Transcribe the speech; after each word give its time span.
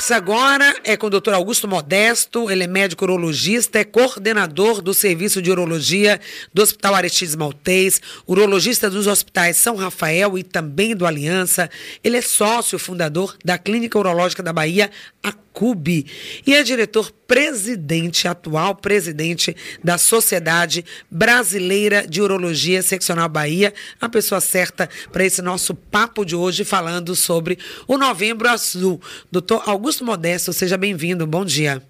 conversa 0.00 0.16
agora 0.16 0.74
é 0.82 0.96
com 0.96 1.08
o 1.08 1.10
doutor 1.10 1.34
Augusto 1.34 1.68
Modesto, 1.68 2.50
ele 2.50 2.64
é 2.64 2.66
médico 2.66 3.04
urologista, 3.04 3.78
é 3.78 3.84
coordenador 3.84 4.80
do 4.80 4.94
Serviço 4.94 5.42
de 5.42 5.50
Urologia 5.50 6.18
do 6.54 6.62
Hospital 6.62 6.94
Aristides 6.94 7.36
Maltês, 7.36 8.00
urologista 8.26 8.88
dos 8.88 9.06
hospitais 9.06 9.58
São 9.58 9.76
Rafael 9.76 10.38
e 10.38 10.42
também 10.42 10.96
do 10.96 11.06
Aliança. 11.06 11.68
Ele 12.02 12.16
é 12.16 12.22
sócio 12.22 12.78
fundador 12.78 13.36
da 13.44 13.58
Clínica 13.58 13.98
Urológica 13.98 14.42
da 14.42 14.54
Bahia, 14.54 14.90
a 15.22 15.34
CUB, 15.52 16.06
e 16.46 16.54
é 16.54 16.62
diretor 16.62 17.12
presidente, 17.26 18.26
atual 18.26 18.74
presidente 18.74 19.56
da 19.82 19.98
Sociedade 19.98 20.84
Brasileira 21.10 22.06
de 22.06 22.20
Urologia 22.20 22.82
Seccional 22.82 23.28
Bahia, 23.28 23.72
a 24.00 24.08
pessoa 24.08 24.40
certa 24.40 24.88
para 25.12 25.24
esse 25.24 25.42
nosso 25.42 25.74
papo 25.74 26.24
de 26.24 26.34
hoje 26.34 26.64
falando 26.64 27.14
sobre 27.14 27.58
o 27.86 27.96
Novembro 27.96 28.48
Azul. 28.48 29.00
Doutor 29.30 29.62
Augusto 29.66 30.04
Modesto, 30.04 30.52
seja 30.52 30.76
bem-vindo. 30.76 31.26
Bom 31.26 31.44
dia. 31.44 31.82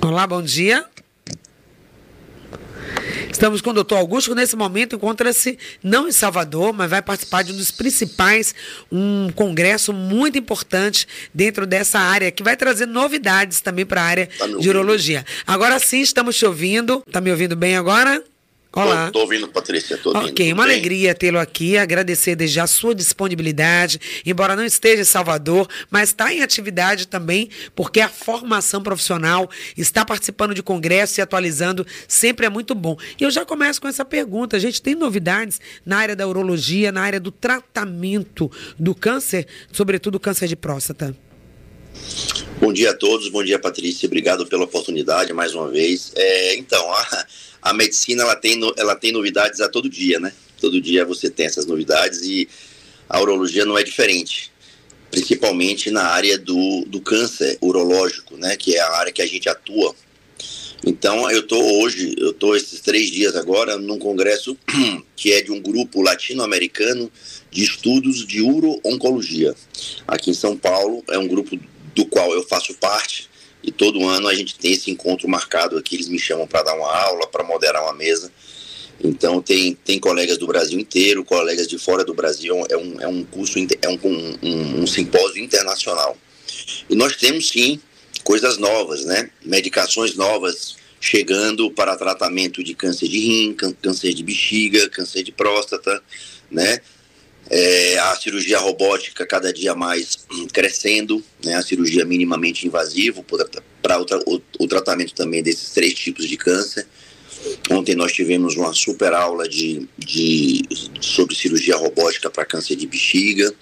Olá, 0.00 0.26
bom 0.26 0.42
dia. 0.42 0.86
Estamos 3.30 3.60
com 3.60 3.70
o 3.70 3.72
doutor 3.72 3.98
Augusto, 3.98 4.30
que 4.30 4.36
nesse 4.36 4.56
momento 4.56 4.96
encontra-se 4.96 5.58
não 5.82 6.08
em 6.08 6.12
Salvador, 6.12 6.72
mas 6.72 6.88
vai 6.90 7.02
participar 7.02 7.42
de 7.42 7.52
um 7.52 7.56
dos 7.56 7.70
principais, 7.70 8.54
um 8.90 9.30
congresso 9.34 9.92
muito 9.92 10.38
importante 10.38 11.06
dentro 11.34 11.66
dessa 11.66 11.98
área, 11.98 12.30
que 12.30 12.42
vai 12.42 12.56
trazer 12.56 12.86
novidades 12.86 13.60
também 13.60 13.84
para 13.84 14.02
a 14.02 14.04
área 14.04 14.28
tá 14.38 14.46
de 14.46 14.68
urologia. 14.68 15.24
Agora 15.46 15.78
sim, 15.78 16.00
estamos 16.00 16.36
te 16.36 16.46
ouvindo. 16.46 17.02
Está 17.06 17.20
me 17.20 17.30
ouvindo 17.30 17.56
bem 17.56 17.76
agora? 17.76 18.22
Olá. 18.76 19.06
Estou 19.06 19.22
ouvindo, 19.22 19.48
Patrícia, 19.48 19.98
ouvindo. 20.04 20.28
Ok, 20.28 20.52
uma 20.52 20.64
bem. 20.64 20.74
alegria 20.74 21.14
tê-lo 21.14 21.38
aqui, 21.38 21.78
agradecer 21.78 22.36
desde 22.36 22.56
já 22.56 22.64
a 22.64 22.66
sua 22.66 22.94
disponibilidade, 22.94 23.98
embora 24.24 24.54
não 24.54 24.66
esteja 24.66 25.00
em 25.00 25.04
Salvador, 25.04 25.66
mas 25.90 26.10
está 26.10 26.30
em 26.30 26.42
atividade 26.42 27.08
também, 27.08 27.48
porque 27.74 28.02
a 28.02 28.08
formação 28.10 28.82
profissional 28.82 29.48
está 29.78 30.04
participando 30.04 30.52
de 30.52 30.62
congresso 30.62 31.18
e 31.18 31.22
atualizando, 31.22 31.86
sempre 32.06 32.44
é 32.44 32.50
muito 32.50 32.74
bom. 32.74 32.98
E 33.18 33.24
eu 33.24 33.30
já 33.30 33.46
começo 33.46 33.80
com 33.80 33.88
essa 33.88 34.04
pergunta, 34.04 34.58
a 34.58 34.60
gente 34.60 34.82
tem 34.82 34.94
novidades 34.94 35.58
na 35.82 35.96
área 35.96 36.14
da 36.14 36.28
urologia, 36.28 36.92
na 36.92 37.00
área 37.00 37.18
do 37.18 37.30
tratamento 37.30 38.52
do 38.78 38.94
câncer, 38.94 39.46
sobretudo 39.72 40.20
câncer 40.20 40.48
de 40.48 40.56
próstata? 40.56 41.16
Bom 42.60 42.74
dia 42.74 42.90
a 42.90 42.94
todos, 42.94 43.30
bom 43.30 43.42
dia 43.42 43.58
Patrícia, 43.58 44.06
obrigado 44.06 44.46
pela 44.46 44.64
oportunidade 44.64 45.32
mais 45.32 45.54
uma 45.54 45.68
vez. 45.68 46.12
É, 46.14 46.56
então, 46.56 46.92
a, 46.92 47.26
a 47.66 47.72
medicina 47.72 48.22
ela 48.22 48.36
tem, 48.36 48.60
ela 48.76 48.94
tem 48.94 49.10
novidades 49.10 49.60
a 49.60 49.68
todo 49.68 49.88
dia, 49.88 50.20
né? 50.20 50.32
Todo 50.60 50.80
dia 50.80 51.04
você 51.04 51.28
tem 51.28 51.46
essas 51.46 51.66
novidades 51.66 52.22
e 52.22 52.48
a 53.08 53.20
urologia 53.20 53.64
não 53.64 53.76
é 53.76 53.82
diferente, 53.82 54.52
principalmente 55.10 55.90
na 55.90 56.04
área 56.04 56.38
do, 56.38 56.84
do 56.86 57.00
câncer 57.00 57.58
urológico, 57.60 58.36
né? 58.36 58.56
Que 58.56 58.76
é 58.76 58.80
a 58.80 58.92
área 58.92 59.12
que 59.12 59.20
a 59.20 59.26
gente 59.26 59.48
atua. 59.48 59.92
Então, 60.86 61.28
eu 61.28 61.40
estou 61.40 61.82
hoje, 61.82 62.14
eu 62.18 62.30
estou 62.30 62.54
esses 62.56 62.80
três 62.80 63.10
dias 63.10 63.34
agora 63.34 63.76
num 63.76 63.98
congresso 63.98 64.56
que 65.16 65.32
é 65.32 65.42
de 65.42 65.50
um 65.50 65.60
grupo 65.60 66.02
latino-americano 66.02 67.10
de 67.50 67.64
estudos 67.64 68.24
de 68.24 68.42
uro-oncologia. 68.42 69.56
Aqui 70.06 70.30
em 70.30 70.34
São 70.34 70.56
Paulo, 70.56 71.02
é 71.08 71.18
um 71.18 71.26
grupo 71.26 71.58
do 71.96 72.06
qual 72.06 72.32
eu 72.32 72.46
faço 72.46 72.74
parte 72.74 73.28
e 73.66 73.72
todo 73.72 74.06
ano 74.08 74.28
a 74.28 74.34
gente 74.34 74.56
tem 74.56 74.72
esse 74.72 74.90
encontro 74.90 75.28
marcado 75.28 75.76
aqui, 75.76 75.96
eles 75.96 76.08
me 76.08 76.18
chamam 76.18 76.46
para 76.46 76.62
dar 76.62 76.74
uma 76.74 76.88
aula, 76.88 77.26
para 77.26 77.42
moderar 77.42 77.82
uma 77.82 77.92
mesa. 77.92 78.32
Então 79.02 79.42
tem, 79.42 79.74
tem 79.74 79.98
colegas 79.98 80.38
do 80.38 80.46
Brasil 80.46 80.78
inteiro, 80.78 81.24
colegas 81.24 81.66
de 81.66 81.76
fora 81.76 82.04
do 82.04 82.14
Brasil, 82.14 82.64
é 82.70 82.76
um, 82.76 83.00
é 83.00 83.08
um 83.08 83.24
curso, 83.24 83.58
é 83.58 83.88
um, 83.88 83.98
um, 84.42 84.82
um 84.82 84.86
simpósio 84.86 85.42
internacional. 85.42 86.16
E 86.88 86.94
nós 86.94 87.16
temos 87.16 87.48
sim 87.48 87.80
coisas 88.22 88.56
novas, 88.56 89.04
né? 89.04 89.30
Medicações 89.44 90.14
novas 90.14 90.76
chegando 91.00 91.70
para 91.70 91.96
tratamento 91.96 92.62
de 92.64 92.74
câncer 92.74 93.08
de 93.08 93.18
rim, 93.18 93.56
câncer 93.82 94.14
de 94.14 94.22
bexiga, 94.22 94.88
câncer 94.88 95.22
de 95.22 95.32
próstata, 95.32 96.02
né? 96.50 96.80
É, 97.48 97.98
a 97.98 98.16
cirurgia 98.16 98.58
robótica 98.58 99.24
cada 99.24 99.52
dia 99.52 99.74
mais 99.74 100.26
crescendo, 100.52 101.22
né, 101.44 101.54
a 101.54 101.62
cirurgia 101.62 102.04
minimamente 102.04 102.66
invasiva 102.66 103.24
para 103.82 104.00
o, 104.00 104.42
o, 104.58 104.66
tratamento 104.66 105.14
também 105.14 105.42
desses 105.42 105.70
três 105.70 105.94
tipos 105.94 106.26
de 106.28 106.36
câncer. 106.36 106.86
Ontem 107.70 107.94
nós 107.94 108.12
tivemos 108.12 108.56
uma 108.56 108.72
super 108.72 109.12
aula 109.12 109.48
de, 109.48 109.88
de 109.96 110.64
sobre 111.00 111.36
cirurgia 111.36 111.76
robótica 111.76 112.28
para 112.28 112.44
câncer 112.44 112.74
de 112.74 112.86
bexiga, 112.86 113.54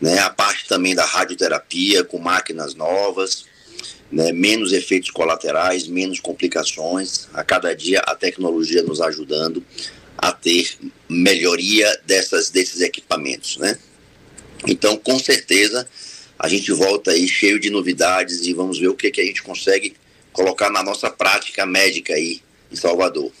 né, 0.00 0.18
a 0.18 0.30
parte 0.30 0.66
também 0.66 0.94
da 0.94 1.04
radioterapia 1.04 2.02
com 2.02 2.18
máquinas 2.18 2.74
novas, 2.74 3.44
né, 4.10 4.32
menos 4.32 4.72
efeitos 4.72 5.10
colaterais, 5.10 5.86
menos 5.86 6.18
complicações. 6.18 7.28
A 7.32 7.44
cada 7.44 7.74
dia 7.74 8.00
a 8.00 8.16
tecnologia 8.16 8.82
nos 8.82 9.00
ajudando 9.00 9.62
a 10.18 10.32
ter 10.32 10.76
melhoria 11.08 11.96
dessas, 12.04 12.50
desses 12.50 12.80
equipamentos, 12.80 13.56
né? 13.56 13.78
Então, 14.66 14.96
com 14.96 15.18
certeza, 15.18 15.88
a 16.38 16.48
gente 16.48 16.72
volta 16.72 17.12
aí 17.12 17.28
cheio 17.28 17.60
de 17.60 17.70
novidades 17.70 18.44
e 18.44 18.52
vamos 18.52 18.78
ver 18.78 18.88
o 18.88 18.94
que, 18.94 19.10
que 19.10 19.20
a 19.20 19.24
gente 19.24 19.42
consegue 19.42 19.94
colocar 20.32 20.70
na 20.70 20.82
nossa 20.82 21.08
prática 21.08 21.64
médica 21.64 22.14
aí 22.14 22.42
em 22.70 22.76
Salvador. 22.76 23.32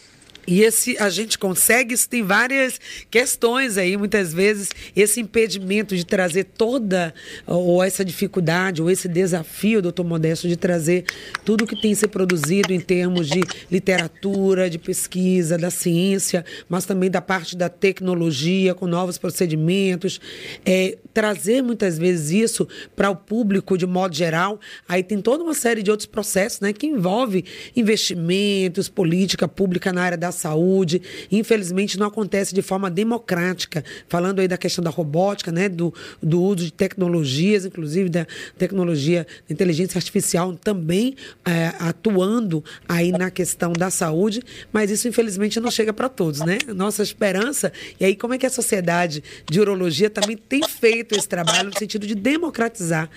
E 0.50 0.62
esse 0.62 0.96
a 0.96 1.10
gente 1.10 1.38
consegue, 1.38 1.92
isso 1.92 2.08
tem 2.08 2.22
várias 2.22 2.80
questões 3.10 3.76
aí, 3.76 3.98
muitas 3.98 4.32
vezes, 4.32 4.70
esse 4.96 5.20
impedimento 5.20 5.94
de 5.94 6.06
trazer 6.06 6.44
toda, 6.44 7.12
ou 7.46 7.84
essa 7.84 8.02
dificuldade, 8.02 8.80
ou 8.80 8.90
esse 8.90 9.06
desafio, 9.08 9.82
doutor 9.82 10.04
Modesto, 10.04 10.48
de 10.48 10.56
trazer 10.56 11.04
tudo 11.44 11.66
que 11.66 11.78
tem 11.78 11.94
ser 11.94 12.08
produzido 12.08 12.72
em 12.72 12.80
termos 12.80 13.28
de 13.28 13.42
literatura, 13.70 14.70
de 14.70 14.78
pesquisa, 14.78 15.58
da 15.58 15.68
ciência, 15.70 16.42
mas 16.66 16.86
também 16.86 17.10
da 17.10 17.20
parte 17.20 17.54
da 17.54 17.68
tecnologia, 17.68 18.74
com 18.74 18.86
novos 18.86 19.18
procedimentos, 19.18 20.18
é, 20.64 20.96
trazer 21.12 21.60
muitas 21.60 21.98
vezes 21.98 22.30
isso 22.30 22.66
para 22.96 23.10
o 23.10 23.16
público 23.16 23.76
de 23.76 23.86
modo 23.86 24.14
geral. 24.14 24.58
Aí 24.88 25.02
tem 25.02 25.20
toda 25.20 25.44
uma 25.44 25.52
série 25.52 25.82
de 25.82 25.90
outros 25.90 26.06
processos 26.06 26.60
né, 26.60 26.72
que 26.72 26.86
envolve 26.86 27.44
investimentos, 27.76 28.88
política 28.88 29.46
pública 29.46 29.92
na 29.92 30.02
área 30.02 30.16
da 30.16 30.37
saúde. 30.38 31.02
Infelizmente, 31.30 31.98
não 31.98 32.06
acontece 32.06 32.54
de 32.54 32.62
forma 32.62 32.90
democrática. 32.90 33.84
Falando 34.08 34.40
aí 34.40 34.48
da 34.48 34.56
questão 34.56 34.82
da 34.82 34.90
robótica, 34.90 35.52
né, 35.52 35.68
do, 35.68 35.92
do 36.22 36.42
uso 36.42 36.64
de 36.64 36.72
tecnologias, 36.72 37.64
inclusive 37.64 38.08
da 38.08 38.26
tecnologia 38.56 39.26
da 39.46 39.52
inteligência 39.52 39.98
artificial 39.98 40.54
também 40.54 41.14
é, 41.44 41.72
atuando 41.78 42.64
aí 42.88 43.12
na 43.12 43.30
questão 43.30 43.72
da 43.72 43.90
saúde, 43.90 44.42
mas 44.72 44.90
isso 44.90 45.08
infelizmente 45.08 45.60
não 45.60 45.70
chega 45.70 45.92
para 45.92 46.08
todos, 46.08 46.40
né? 46.40 46.58
Nossa 46.74 47.02
esperança, 47.02 47.72
e 47.98 48.04
aí 48.04 48.16
como 48.16 48.34
é 48.34 48.38
que 48.38 48.46
a 48.46 48.50
sociedade 48.50 49.22
de 49.48 49.60
urologia 49.60 50.08
também 50.08 50.36
tem 50.36 50.62
feito 50.62 51.14
esse 51.14 51.28
trabalho 51.28 51.70
no 51.70 51.78
sentido 51.78 52.06
de 52.06 52.14
democratizar 52.14 53.10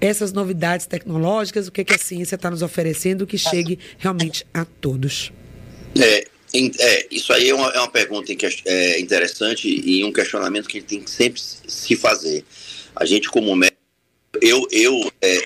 essas 0.00 0.32
novidades 0.32 0.86
tecnológicas, 0.86 1.68
o 1.68 1.72
que, 1.72 1.84
que 1.84 1.94
a 1.94 1.98
ciência 1.98 2.34
está 2.34 2.50
nos 2.50 2.62
oferecendo 2.62 3.26
que 3.26 3.36
chegue 3.36 3.78
realmente 3.98 4.46
a 4.52 4.64
todos. 4.64 5.30
É, 5.98 6.26
é, 6.52 7.06
isso 7.10 7.32
aí 7.32 7.48
é 7.48 7.54
uma, 7.54 7.68
é 7.70 7.78
uma 7.78 7.90
pergunta 7.90 8.32
é 8.66 9.00
interessante 9.00 9.68
e 9.68 10.04
um 10.04 10.12
questionamento 10.12 10.68
que 10.68 10.78
a 10.78 10.80
gente 10.80 10.88
tem 10.88 11.00
que 11.00 11.10
sempre 11.10 11.40
se 11.40 11.96
fazer. 11.96 12.44
A 12.94 13.04
gente, 13.04 13.28
como 13.28 13.54
médico, 13.54 13.78
eu, 14.40 14.66
eu 14.70 15.12
é, 15.22 15.44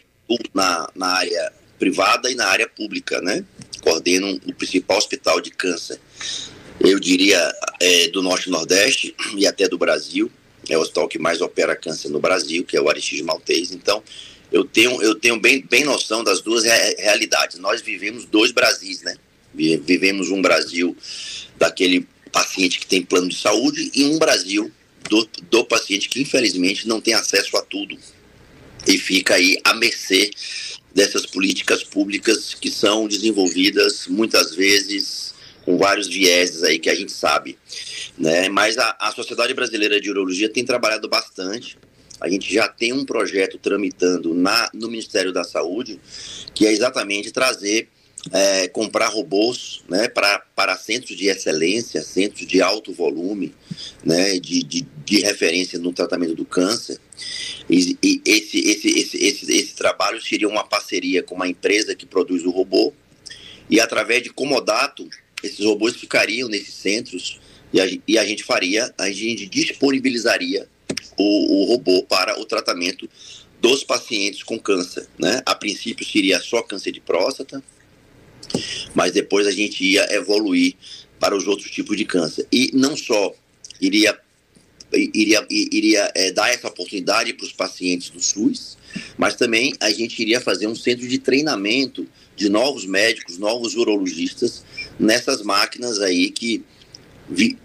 na, 0.54 0.88
na 0.94 1.06
área 1.08 1.52
privada 1.78 2.30
e 2.30 2.34
na 2.34 2.46
área 2.46 2.68
pública, 2.68 3.20
né? 3.20 3.44
Coordeno 3.82 4.40
o 4.46 4.54
principal 4.54 4.96
hospital 4.96 5.40
de 5.40 5.50
câncer, 5.50 6.00
eu 6.80 6.98
diria, 6.98 7.38
é, 7.80 8.08
do 8.08 8.22
Norte 8.22 8.48
e 8.48 8.50
Nordeste 8.50 9.14
e 9.36 9.46
até 9.46 9.68
do 9.68 9.76
Brasil. 9.76 10.30
É 10.68 10.78
o 10.78 10.80
hospital 10.80 11.06
que 11.08 11.18
mais 11.18 11.42
opera 11.42 11.76
câncer 11.76 12.08
no 12.08 12.18
Brasil, 12.18 12.64
que 12.64 12.74
é 12.74 12.80
o 12.80 12.88
Aristides 12.88 13.24
Maltês. 13.24 13.70
Então, 13.70 14.02
eu 14.50 14.64
tenho, 14.64 15.02
eu 15.02 15.14
tenho 15.14 15.38
bem, 15.38 15.60
bem 15.60 15.84
noção 15.84 16.24
das 16.24 16.40
duas 16.40 16.64
realidades. 16.64 17.58
Nós 17.58 17.82
vivemos 17.82 18.24
dois 18.24 18.50
Brasis, 18.50 19.02
né? 19.02 19.14
Vivemos 19.54 20.30
um 20.30 20.42
Brasil 20.42 20.96
daquele 21.56 22.06
paciente 22.32 22.80
que 22.80 22.86
tem 22.86 23.02
plano 23.02 23.28
de 23.28 23.36
saúde 23.36 23.90
e 23.94 24.04
um 24.04 24.18
Brasil 24.18 24.70
do, 25.08 25.28
do 25.50 25.64
paciente 25.64 26.08
que 26.08 26.20
infelizmente 26.20 26.88
não 26.88 27.00
tem 27.00 27.14
acesso 27.14 27.56
a 27.56 27.62
tudo 27.62 27.96
e 28.86 28.98
fica 28.98 29.34
aí 29.34 29.58
à 29.64 29.74
mercê 29.74 30.30
dessas 30.94 31.26
políticas 31.26 31.82
públicas 31.82 32.54
que 32.54 32.70
são 32.70 33.08
desenvolvidas 33.08 34.06
muitas 34.08 34.54
vezes 34.54 35.34
com 35.64 35.78
vários 35.78 36.08
vieses 36.08 36.62
aí 36.62 36.78
que 36.78 36.90
a 36.90 36.94
gente 36.94 37.10
sabe, 37.10 37.58
né? 38.18 38.48
Mas 38.50 38.76
a, 38.76 38.96
a 39.00 39.10
Sociedade 39.12 39.54
Brasileira 39.54 39.98
de 39.98 40.10
Urologia 40.10 40.48
tem 40.48 40.62
trabalhado 40.62 41.08
bastante. 41.08 41.78
A 42.20 42.28
gente 42.28 42.52
já 42.52 42.68
tem 42.68 42.92
um 42.92 43.04
projeto 43.04 43.58
tramitando 43.58 44.34
na, 44.34 44.70
no 44.74 44.88
Ministério 44.88 45.32
da 45.32 45.42
Saúde, 45.42 45.98
que 46.54 46.66
é 46.66 46.72
exatamente 46.72 47.30
trazer 47.32 47.88
é, 48.32 48.68
comprar 48.68 49.08
robôs 49.08 49.82
né, 49.88 50.08
para 50.08 50.76
centros 50.76 51.16
de 51.16 51.28
excelência, 51.28 52.02
centros 52.02 52.46
de 52.46 52.62
alto 52.62 52.92
volume, 52.92 53.54
né, 54.04 54.38
de, 54.38 54.62
de, 54.62 54.86
de 55.04 55.20
referência 55.20 55.78
no 55.78 55.92
tratamento 55.92 56.34
do 56.34 56.44
câncer. 56.44 56.98
E, 57.68 57.96
e 58.02 58.22
esse, 58.24 58.58
esse, 58.58 59.52
esse, 59.52 59.74
trabalho 59.74 60.20
seria 60.20 60.48
uma 60.48 60.64
parceria 60.64 61.22
com 61.22 61.34
uma 61.34 61.48
empresa 61.48 61.94
que 61.94 62.06
produz 62.06 62.44
o 62.44 62.50
robô, 62.50 62.92
e 63.68 63.80
através 63.80 64.22
de 64.22 64.30
comodato, 64.30 65.08
esses 65.42 65.64
robôs 65.64 65.96
ficariam 65.96 66.48
nesses 66.48 66.74
centros 66.74 67.40
e 67.72 67.80
a, 67.80 67.86
e 68.06 68.18
a 68.18 68.24
gente 68.24 68.44
faria, 68.44 68.94
a 68.96 69.10
gente 69.10 69.46
disponibilizaria 69.46 70.68
o, 71.16 71.62
o 71.62 71.64
robô 71.64 72.02
para 72.04 72.38
o 72.38 72.44
tratamento 72.44 73.08
dos 73.60 73.82
pacientes 73.82 74.42
com 74.42 74.58
câncer. 74.58 75.08
Né? 75.18 75.42
A 75.44 75.54
princípio 75.54 76.06
seria 76.06 76.38
só 76.40 76.62
câncer 76.62 76.92
de 76.92 77.00
próstata, 77.00 77.62
mas 78.94 79.12
depois 79.12 79.46
a 79.46 79.50
gente 79.50 79.84
ia 79.84 80.06
evoluir 80.14 80.74
para 81.18 81.36
os 81.36 81.46
outros 81.46 81.70
tipos 81.70 81.96
de 81.96 82.04
câncer. 82.04 82.46
E 82.52 82.70
não 82.74 82.96
só 82.96 83.32
iria 83.80 84.18
iria, 84.92 85.44
iria 85.50 86.12
é, 86.14 86.30
dar 86.30 86.50
essa 86.50 86.68
oportunidade 86.68 87.32
para 87.32 87.44
os 87.44 87.52
pacientes 87.52 88.10
do 88.10 88.20
SUS, 88.20 88.76
mas 89.16 89.34
também 89.34 89.74
a 89.80 89.90
gente 89.90 90.20
iria 90.20 90.40
fazer 90.40 90.66
um 90.66 90.74
centro 90.74 91.06
de 91.06 91.18
treinamento 91.18 92.06
de 92.36 92.48
novos 92.48 92.84
médicos, 92.84 93.38
novos 93.38 93.74
urologistas 93.74 94.64
nessas 94.98 95.42
máquinas 95.42 96.00
aí 96.00 96.30
que, 96.30 96.64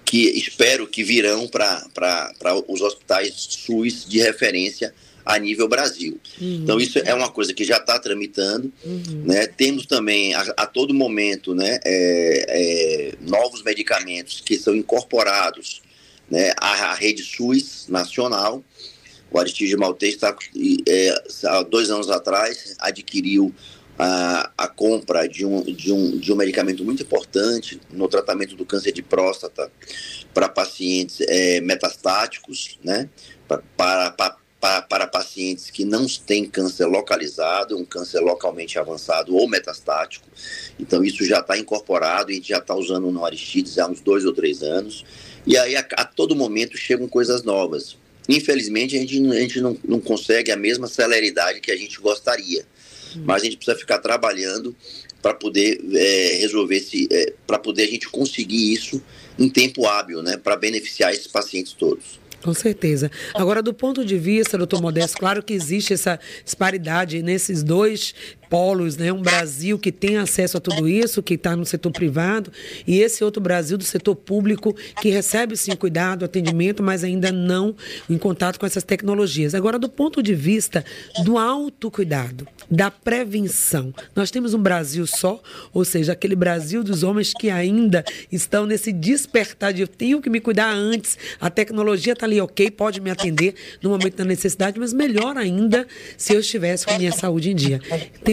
que 0.06 0.30
espero 0.38 0.88
que 0.88 1.04
virão 1.04 1.48
para 1.48 2.64
os 2.68 2.82
hospitais 2.82 3.34
SUS 3.36 4.06
de 4.08 4.20
referência 4.20 4.94
a 5.26 5.38
nível 5.38 5.68
Brasil. 5.68 6.20
Uhum. 6.40 6.62
Então 6.64 6.80
isso 6.80 7.00
é 7.00 7.14
uma 7.14 7.30
coisa 7.30 7.54
que 7.54 7.64
já 7.64 7.78
está 7.78 8.00
tramitando. 8.00 8.72
Uhum. 8.84 9.24
Né? 9.26 9.48
Temos 9.48 9.86
também 9.86 10.34
a, 10.34 10.42
a 10.58 10.66
todo 10.66 10.94
momento 10.94 11.54
né, 11.54 11.80
é, 11.86 12.46
é, 12.48 13.14
novos 13.22 13.64
medicamentos 13.64 14.42
que 14.42 14.58
são 14.58 14.76
incorporados 14.76 15.82
né, 16.30 16.52
à, 16.60 16.92
à 16.92 16.94
rede 16.94 17.24
SUS 17.24 17.88
nacional. 17.88 18.64
O 19.32 19.40
Aristide 19.40 19.78
Maltês 19.78 20.16
está, 20.16 20.36
é, 20.88 21.24
há 21.46 21.64
dois 21.64 21.92
anos 21.92 22.10
atrás, 22.10 22.76
adquiriu 22.80 23.54
a, 24.00 24.50
a 24.58 24.68
compra 24.68 25.28
de 25.28 25.46
um, 25.46 25.62
de, 25.62 25.92
um, 25.92 26.18
de 26.18 26.32
um 26.32 26.36
medicamento 26.36 26.84
muito 26.86 27.04
importante 27.04 27.80
no 27.92 28.08
tratamento 28.08 28.56
do 28.56 28.66
câncer 28.66 28.94
de 28.94 29.02
próstata 29.02 29.70
para 30.34 30.48
pacientes 30.48 31.20
é, 31.22 31.60
metastáticos, 31.60 32.80
né? 32.82 33.10
para, 33.76 34.38
para, 34.60 35.08
pacientes 35.08 35.70
que 35.70 35.86
não 35.86 36.06
têm 36.06 36.46
câncer 36.46 36.86
localizado, 36.86 37.78
um 37.78 37.86
câncer 37.86 38.20
localmente 38.20 38.78
avançado 38.78 39.36
ou 39.36 39.48
metastático. 39.48 40.28
Então, 40.80 41.04
isso 41.04 41.26
já 41.26 41.40
está 41.40 41.58
incorporado, 41.58 42.32
a 42.32 42.34
gente 42.34 42.50
já 42.50 42.58
está 42.58 42.76
usando 42.76 43.10
no 43.10 43.26
Aristides 43.26 43.78
há 43.78 43.88
uns 43.88 44.02
dois 44.02 44.26
ou 44.26 44.34
três 44.34 44.62
anos. 44.62 45.06
E 45.48 45.58
aí, 45.58 45.76
a, 45.76 45.86
a 45.94 46.06
todo 46.06 46.36
momento, 46.36 46.78
chegam 46.78 47.08
coisas 47.08 47.44
novas. 47.44 47.98
Infelizmente, 48.28 48.96
a 48.98 49.00
gente, 49.00 49.32
a 49.32 49.40
gente 49.40 49.62
não, 49.62 49.78
não 49.84 50.00
consegue 50.00 50.52
a 50.52 50.58
mesma 50.58 50.88
celeridade 50.88 51.62
que 51.62 51.72
a 51.72 51.78
gente 51.78 52.00
gostaria 52.00 52.66
mas 53.16 53.42
a 53.42 53.46
gente 53.46 53.58
precisa 53.58 53.78
ficar 53.78 54.00
trabalhando 54.00 54.76
para 55.22 55.34
poder 55.34 55.80
é, 55.94 56.38
resolver 56.40 56.78
esse, 56.78 57.08
é, 57.12 57.34
para 57.46 57.60
poder 57.60 57.84
a 57.84 57.88
gente 57.88 58.08
conseguir 58.10 58.74
isso 58.74 59.02
em 59.38 59.50
tempo 59.50 59.86
hábil, 59.86 60.22
né, 60.22 60.38
para 60.38 60.56
beneficiar 60.56 61.14
esses 61.14 61.28
pacientes 61.28 61.74
todos. 61.74 62.20
Com 62.42 62.54
certeza. 62.54 63.12
Agora, 63.36 63.62
do 63.62 63.74
ponto 63.74 64.06
de 64.06 64.18
vista, 64.18 64.58
doutor 64.58 64.82
Modesto, 64.82 65.18
claro 65.18 65.44
que 65.44 65.54
existe 65.54 65.94
essa 65.94 66.20
disparidade 66.44 67.22
nesses 67.22 67.64
dois 67.64 68.14
polos, 68.50 68.98
né? 68.98 69.14
Um 69.14 69.22
Brasil 69.22 69.78
que 69.78 69.92
tem 69.92 70.18
acesso 70.18 70.58
a 70.58 70.60
tudo 70.60 70.88
isso, 70.88 71.22
que 71.22 71.36
está 71.36 71.56
no 71.56 71.66
setor 71.66 71.92
privado, 71.92 72.52
e 72.88 73.00
esse 73.00 73.24
outro 73.24 73.42
Brasil 73.42 73.78
do 73.78 73.84
setor 73.84 74.16
público 74.16 74.76
que 75.02 75.10
recebe 75.10 75.56
sim 75.56 75.76
cuidado, 75.76 76.26
atendimento, 76.26 76.82
mas 76.82 77.04
ainda 77.04 77.32
não 77.32 77.76
em 78.10 78.18
contato 78.18 78.60
com 78.60 78.66
essas 78.66 78.84
tecnologias. 78.84 79.54
Agora, 79.54 79.78
do 79.78 79.88
ponto 79.88 80.24
de 80.24 80.34
vista 80.34 80.84
do 81.24 81.38
autocuidado, 81.38 82.48
da 82.70 82.90
prevenção, 82.92 83.94
nós 84.16 84.32
temos 84.32 84.54
um 84.54 84.62
Brasil 84.62 85.06
só, 85.06 85.42
ou 85.74 85.86
seja, 85.86 86.14
aquele 86.14 86.36
Brasil 86.36 86.84
dos 86.84 87.04
homens 87.04 87.34
que 87.34 87.50
ainda 87.50 88.04
estão 88.32 88.66
nesse 88.66 88.92
despertar 88.92 89.74
de 89.74 89.82
eu 89.82 89.88
tenho 89.88 90.22
que 90.22 90.30
me 90.30 90.40
cuidar 90.40 90.72
antes, 90.74 91.18
a 91.40 91.50
tecnologia 91.50 92.14
está 92.14 92.26
ali 92.26 92.40
ok, 92.42 92.72
pode 92.72 93.02
me 93.02 93.10
atender 93.10 93.56
no 93.82 93.90
momento 93.90 94.18
da 94.18 94.26
necessidade, 94.26 94.80
mas 94.80 94.94
melhor 94.94 95.38
ainda 95.38 95.88
se 96.18 96.34
eu 96.34 96.40
estivesse 96.40 96.86
com 96.86 96.94
a 96.94 96.98
minha 96.98 97.12
saúde 97.12 97.52
em 97.52 97.56
dia. 97.56 97.80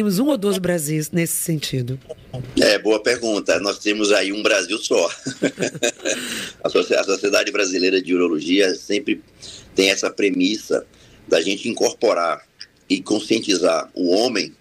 Temos 0.06 0.19
um 0.20 0.29
ou 0.29 0.38
dois 0.38 0.58
Brasis 0.58 1.11
nesse 1.11 1.35
sentido? 1.35 1.99
É, 2.61 2.79
boa 2.79 3.03
pergunta. 3.03 3.58
Nós 3.58 3.79
temos 3.79 4.12
aí 4.12 4.32
um 4.32 4.41
Brasil 4.41 4.79
só. 4.79 5.11
a 6.62 6.70
Sociedade 7.05 7.50
Brasileira 7.50 8.00
de 8.00 8.14
Urologia 8.14 8.73
sempre 8.76 9.20
tem 9.75 9.91
essa 9.91 10.08
premissa 10.08 10.87
da 11.26 11.41
gente 11.41 11.69
incorporar 11.69 12.47
e 12.88 13.03
conscientizar 13.03 13.91
o 13.94 14.11
homem 14.11 14.55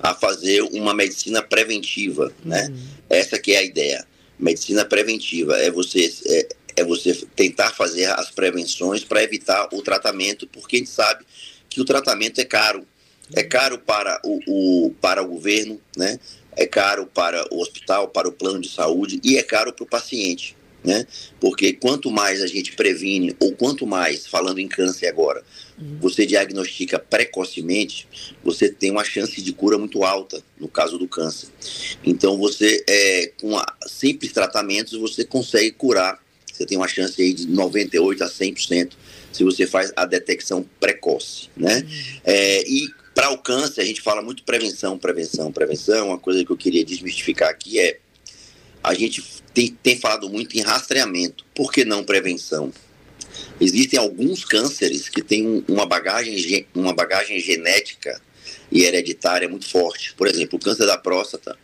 a 0.00 0.14
fazer 0.14 0.62
uma 0.62 0.94
medicina 0.94 1.42
preventiva, 1.42 2.32
né? 2.42 2.68
Uhum. 2.68 2.76
Essa 3.10 3.38
que 3.38 3.52
é 3.52 3.58
a 3.58 3.62
ideia. 3.62 4.06
Medicina 4.38 4.86
preventiva 4.86 5.58
é 5.58 5.70
você 5.70 6.10
é, 6.26 6.48
é 6.76 6.84
você 6.84 7.12
tentar 7.36 7.74
fazer 7.74 8.06
as 8.06 8.30
prevenções 8.30 9.04
para 9.04 9.22
evitar 9.22 9.68
o 9.70 9.82
tratamento, 9.82 10.46
porque 10.46 10.76
a 10.76 10.78
gente 10.78 10.90
sabe 10.90 11.26
que 11.68 11.80
o 11.80 11.84
tratamento 11.84 12.40
é 12.40 12.44
caro 12.44 12.86
é 13.34 13.42
caro 13.42 13.78
para 13.78 14.20
o, 14.24 14.40
o, 14.46 14.90
para 15.00 15.22
o 15.22 15.28
governo, 15.28 15.80
né? 15.96 16.18
é 16.58 16.66
caro 16.66 17.06
para 17.06 17.46
o 17.52 17.60
hospital, 17.60 18.08
para 18.08 18.28
o 18.28 18.32
plano 18.32 18.60
de 18.60 18.68
saúde 18.68 19.20
e 19.22 19.38
é 19.38 19.42
caro 19.42 19.72
para 19.72 19.84
o 19.84 19.86
paciente. 19.86 20.56
Né? 20.84 21.06
Porque 21.40 21.72
quanto 21.72 22.10
mais 22.10 22.40
a 22.40 22.46
gente 22.46 22.72
previne, 22.72 23.34
ou 23.40 23.52
quanto 23.52 23.86
mais, 23.86 24.26
falando 24.26 24.58
em 24.58 24.68
câncer 24.68 25.06
agora, 25.06 25.42
uhum. 25.78 25.98
você 26.00 26.24
diagnostica 26.24 26.98
precocemente, 26.98 28.08
você 28.44 28.68
tem 28.68 28.90
uma 28.90 29.04
chance 29.04 29.42
de 29.42 29.52
cura 29.52 29.76
muito 29.76 30.04
alta 30.04 30.42
no 30.58 30.68
caso 30.68 30.96
do 30.96 31.06
câncer. 31.08 31.48
Então, 32.04 32.38
você, 32.38 32.84
é, 32.88 33.32
com 33.40 33.56
a, 33.56 33.66
simples 33.86 34.32
tratamentos, 34.32 34.98
você 34.98 35.24
consegue 35.24 35.72
curar. 35.72 36.18
Você 36.52 36.64
tem 36.64 36.78
uma 36.78 36.88
chance 36.88 37.20
aí 37.20 37.34
de 37.34 37.46
98% 37.48 38.22
a 38.22 38.28
100% 38.28 38.92
se 39.32 39.44
você 39.44 39.66
faz 39.66 39.92
a 39.94 40.06
detecção 40.06 40.64
precoce. 40.80 41.50
Né? 41.56 41.78
Uhum. 41.78 42.20
É, 42.24 42.68
e 42.68 42.88
para 43.18 43.30
o 43.30 43.38
câncer, 43.38 43.80
a 43.80 43.84
gente 43.84 44.00
fala 44.00 44.22
muito 44.22 44.44
prevenção, 44.44 44.96
prevenção, 44.96 45.50
prevenção. 45.50 46.06
Uma 46.06 46.20
coisa 46.20 46.44
que 46.44 46.52
eu 46.52 46.56
queria 46.56 46.84
desmistificar 46.84 47.48
aqui 47.48 47.80
é: 47.80 47.98
a 48.80 48.94
gente 48.94 49.20
tem, 49.52 49.76
tem 49.82 49.98
falado 49.98 50.30
muito 50.30 50.56
em 50.56 50.60
rastreamento. 50.60 51.44
Por 51.52 51.72
que 51.72 51.84
não 51.84 52.04
prevenção? 52.04 52.72
Existem 53.60 53.98
alguns 53.98 54.44
cânceres 54.44 55.08
que 55.08 55.20
têm 55.20 55.64
uma 55.66 55.84
bagagem, 55.84 56.64
uma 56.72 56.92
bagagem 56.92 57.40
genética 57.40 58.22
e 58.70 58.84
hereditária 58.84 59.48
muito 59.48 59.68
forte. 59.68 60.14
Por 60.14 60.28
exemplo, 60.28 60.56
o 60.56 60.62
câncer 60.62 60.86
da 60.86 60.96
próstata, 60.96 61.58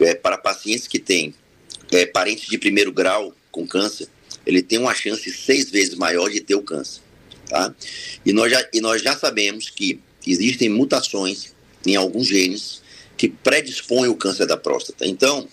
é, 0.00 0.16
para 0.16 0.36
pacientes 0.36 0.88
que 0.88 0.98
têm 0.98 1.32
é, 1.92 2.06
parentes 2.06 2.48
de 2.48 2.58
primeiro 2.58 2.90
grau 2.90 3.32
com 3.52 3.64
câncer, 3.68 4.08
ele 4.44 4.60
tem 4.60 4.80
uma 4.80 4.96
chance 4.96 5.30
seis 5.30 5.70
vezes 5.70 5.94
maior 5.94 6.28
de 6.28 6.40
ter 6.40 6.56
o 6.56 6.62
câncer. 6.62 7.02
Tá? 7.48 7.72
E, 8.26 8.32
nós 8.32 8.50
já, 8.50 8.68
e 8.72 8.80
nós 8.80 9.00
já 9.00 9.16
sabemos 9.16 9.70
que 9.70 10.00
existem 10.26 10.68
mutações 10.68 11.52
em 11.86 11.96
alguns 11.96 12.26
genes 12.26 12.82
que 13.16 13.28
predispõem 13.28 14.08
o 14.08 14.16
câncer 14.16 14.46
da 14.46 14.56
próstata. 14.56 15.06
Então, 15.06 15.48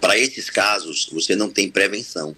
para 0.00 0.18
esses 0.18 0.48
casos, 0.48 1.08
você 1.12 1.36
não 1.36 1.50
tem 1.50 1.70
prevenção. 1.70 2.34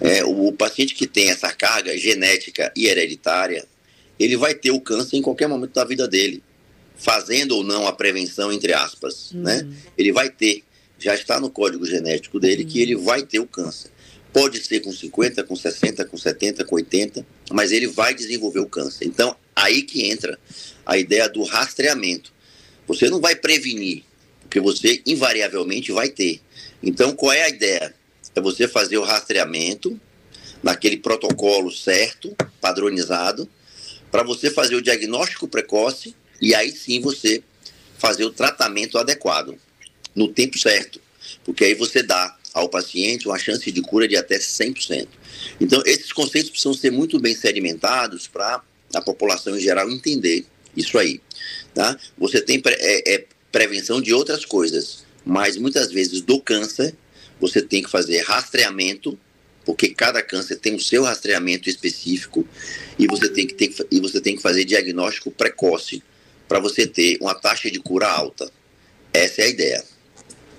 É, 0.00 0.24
o 0.24 0.52
paciente 0.52 0.94
que 0.94 1.06
tem 1.06 1.30
essa 1.30 1.52
carga 1.52 1.96
genética 1.96 2.72
e 2.76 2.86
hereditária, 2.86 3.66
ele 4.18 4.36
vai 4.36 4.54
ter 4.54 4.70
o 4.70 4.80
câncer 4.80 5.16
em 5.16 5.22
qualquer 5.22 5.48
momento 5.48 5.72
da 5.72 5.84
vida 5.84 6.06
dele, 6.06 6.42
fazendo 6.96 7.56
ou 7.56 7.64
não 7.64 7.86
a 7.86 7.92
prevenção, 7.92 8.52
entre 8.52 8.72
aspas. 8.72 9.32
Uhum. 9.32 9.42
Né? 9.42 9.68
Ele 9.98 10.12
vai 10.12 10.30
ter, 10.30 10.62
já 10.98 11.14
está 11.14 11.40
no 11.40 11.50
código 11.50 11.84
genético 11.84 12.38
dele, 12.38 12.62
uhum. 12.62 12.68
que 12.68 12.80
ele 12.80 12.96
vai 12.96 13.22
ter 13.22 13.40
o 13.40 13.46
câncer. 13.46 13.90
Pode 14.32 14.58
ser 14.64 14.80
com 14.80 14.92
50, 14.92 15.44
com 15.44 15.54
60, 15.54 16.04
com 16.06 16.16
70, 16.16 16.64
com 16.64 16.74
80, 16.74 17.26
mas 17.52 17.70
ele 17.70 17.86
vai 17.86 18.14
desenvolver 18.14 18.60
o 18.60 18.66
câncer. 18.66 19.06
Então, 19.06 19.36
aí 19.54 19.82
que 19.82 20.04
entra 20.04 20.38
a 20.84 20.98
ideia 20.98 21.28
do 21.28 21.42
rastreamento. 21.42 22.32
Você 22.86 23.08
não 23.08 23.20
vai 23.20 23.34
prevenir, 23.34 24.02
porque 24.40 24.60
você 24.60 25.02
invariavelmente 25.06 25.92
vai 25.92 26.08
ter. 26.08 26.40
Então, 26.82 27.14
qual 27.14 27.32
é 27.32 27.42
a 27.42 27.48
ideia? 27.48 27.94
É 28.34 28.40
você 28.40 28.68
fazer 28.68 28.98
o 28.98 29.04
rastreamento 29.04 29.98
naquele 30.62 30.96
protocolo 30.96 31.70
certo, 31.70 32.34
padronizado, 32.60 33.48
para 34.10 34.22
você 34.22 34.50
fazer 34.50 34.74
o 34.74 34.82
diagnóstico 34.82 35.48
precoce 35.48 36.14
e 36.40 36.54
aí 36.54 36.70
sim 36.70 37.00
você 37.00 37.42
fazer 37.98 38.24
o 38.24 38.30
tratamento 38.30 38.98
adequado, 38.98 39.58
no 40.14 40.28
tempo 40.28 40.58
certo. 40.58 41.00
Porque 41.44 41.64
aí 41.64 41.74
você 41.74 42.02
dá 42.02 42.36
ao 42.52 42.68
paciente 42.68 43.26
uma 43.26 43.38
chance 43.38 43.70
de 43.70 43.80
cura 43.82 44.06
de 44.06 44.16
até 44.16 44.38
100%. 44.38 45.08
Então, 45.60 45.82
esses 45.84 46.12
conceitos 46.12 46.50
precisam 46.50 46.74
ser 46.74 46.90
muito 46.90 47.18
bem 47.18 47.34
sedimentados 47.34 48.26
para 48.26 48.62
a 48.94 49.00
população 49.00 49.56
em 49.56 49.60
geral 49.60 49.90
entender 49.90 50.44
isso 50.76 50.98
aí. 50.98 51.20
Tá? 51.74 51.98
Você 52.18 52.40
tem 52.40 52.62
é, 52.66 53.14
é, 53.14 53.24
prevenção 53.50 54.00
de 54.00 54.12
outras 54.12 54.44
coisas, 54.44 55.04
mas 55.24 55.56
muitas 55.56 55.92
vezes 55.92 56.20
do 56.20 56.40
câncer 56.40 56.94
você 57.40 57.60
tem 57.60 57.82
que 57.82 57.90
fazer 57.90 58.20
rastreamento, 58.22 59.18
porque 59.64 59.88
cada 59.88 60.22
câncer 60.22 60.56
tem 60.56 60.74
o 60.74 60.80
seu 60.80 61.02
rastreamento 61.02 61.68
específico 61.68 62.46
e 62.98 63.06
você 63.06 63.28
tem 63.28 63.46
que, 63.46 63.54
ter, 63.54 63.74
e 63.90 64.00
você 64.00 64.20
tem 64.20 64.36
que 64.36 64.42
fazer 64.42 64.64
diagnóstico 64.64 65.30
precoce 65.30 66.02
para 66.46 66.58
você 66.58 66.86
ter 66.86 67.18
uma 67.20 67.34
taxa 67.34 67.70
de 67.70 67.80
cura 67.80 68.06
alta. 68.06 68.50
Essa 69.12 69.42
é 69.42 69.44
a 69.44 69.48
ideia. 69.48 69.84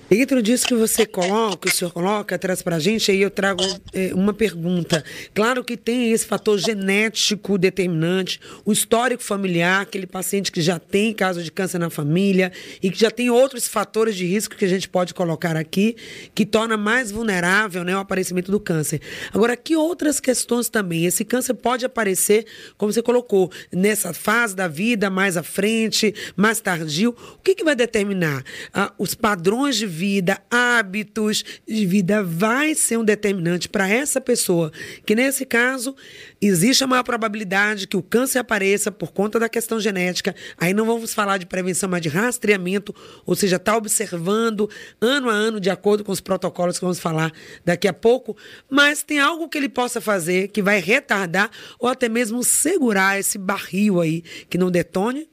Dentro 0.08 0.40
disso 0.40 0.68
que 0.68 0.76
você 0.76 1.04
coloca, 1.04 1.68
o 1.68 1.72
senhor 1.72 1.92
coloca, 1.92 2.38
traz 2.38 2.62
para 2.62 2.76
a 2.76 2.80
gente, 2.80 3.10
aí 3.10 3.20
eu 3.20 3.32
trago 3.32 3.64
é, 3.92 4.14
uma 4.14 4.36
pergunta. 4.36 5.04
Claro 5.34 5.64
que 5.64 5.76
tem 5.76 6.12
esse 6.12 6.24
fator 6.28 6.60
genético 6.60 7.58
determinante, 7.58 8.40
o 8.64 8.72
histórico 8.72 9.24
familiar, 9.24 9.82
aquele 9.82 10.06
paciente 10.06 10.52
que 10.52 10.62
já 10.62 10.78
tem 10.78 11.12
caso 11.12 11.42
de 11.42 11.52
câncer 11.52 11.80
na 11.80 11.90
família 11.90 12.52
e 12.84 12.92
que 12.92 13.00
já 13.00 13.10
tem 13.10 13.32
outros 13.32 13.68
fatores 13.68 14.16
de 14.16 14.28
risco 14.28 14.56
que 14.56 14.64
a 14.64 14.68
gente 14.68 14.88
pode 14.88 15.12
colocar 15.12 15.58
aqui, 15.58 15.96
que 16.36 16.46
torna 16.46 16.78
mais 16.78 17.10
vulnerável 17.10 17.84
né, 17.84 17.96
o 17.96 18.00
aparecimento 18.00 18.52
do 18.52 18.60
câncer. 18.60 19.02
Agora, 19.34 19.58
que 19.58 19.76
outras 19.76 20.20
questões 20.20 20.70
também? 20.70 21.06
Esse 21.06 21.26
câncer 21.26 21.56
pode 21.56 21.84
aparecer, 21.84 22.46
como 22.78 22.94
você 22.94 23.02
colocou, 23.02 23.52
nessa 23.72 24.14
fase 24.14 24.56
da 24.56 24.68
vida, 24.68 25.10
mais 25.10 25.36
à 25.36 25.42
frente, 25.42 26.14
mais 26.36 26.62
tardio. 26.62 27.16
O 27.34 27.42
que, 27.44 27.56
que 27.56 27.64
vai 27.64 27.76
determinar? 27.76 28.44
Ah, 28.72 28.94
os 29.00 29.16
padrões 29.16 29.76
de 29.78 29.95
vida, 29.96 30.42
hábitos 30.52 31.44
de 31.66 31.86
vida, 31.86 32.22
vai 32.22 32.76
ser 32.76 32.98
um 32.98 33.04
determinante 33.04 33.70
para 33.70 33.88
essa 33.88 34.20
pessoa. 34.20 34.72
Que 35.06 35.16
nesse 35.16 35.46
caso, 35.46 35.96
existe 36.42 36.84
a 36.84 36.88
maior 36.88 37.04
probabilidade 37.04 37.88
que 37.88 37.96
o 37.96 38.04
câncer 38.04 38.40
apareça 38.40 38.92
por 38.92 39.14
conta 39.14 39.40
da 39.40 39.48
questão 39.48 39.80
genética. 39.80 40.36
Aí 40.58 40.74
não 40.74 40.86
vamos 40.86 41.14
falar 41.14 41.38
de 41.38 41.46
prevenção, 41.46 41.88
mas 41.90 42.02
de 42.02 42.10
rastreamento, 42.10 42.94
ou 43.26 43.36
seja, 43.36 43.56
está 43.56 43.78
observando 43.78 44.70
ano 45.00 45.30
a 45.30 45.34
ano, 45.34 45.60
de 45.60 45.70
acordo 45.70 46.04
com 46.04 46.12
os 46.12 46.20
protocolos 46.20 46.78
que 46.78 46.84
vamos 46.84 47.00
falar 47.00 47.32
daqui 47.64 47.88
a 47.88 47.94
pouco. 47.94 48.36
Mas 48.70 49.02
tem 49.02 49.20
algo 49.20 49.48
que 49.48 49.58
ele 49.58 49.70
possa 49.70 50.02
fazer 50.02 50.50
que 50.50 50.62
vai 50.62 50.80
retardar 50.80 51.50
ou 51.80 51.88
até 51.88 52.10
mesmo 52.10 52.44
segurar 52.44 53.18
esse 53.18 53.38
barril 53.38 54.02
aí, 54.02 54.22
que 54.50 54.58
não 54.58 54.70
detone 54.70 55.30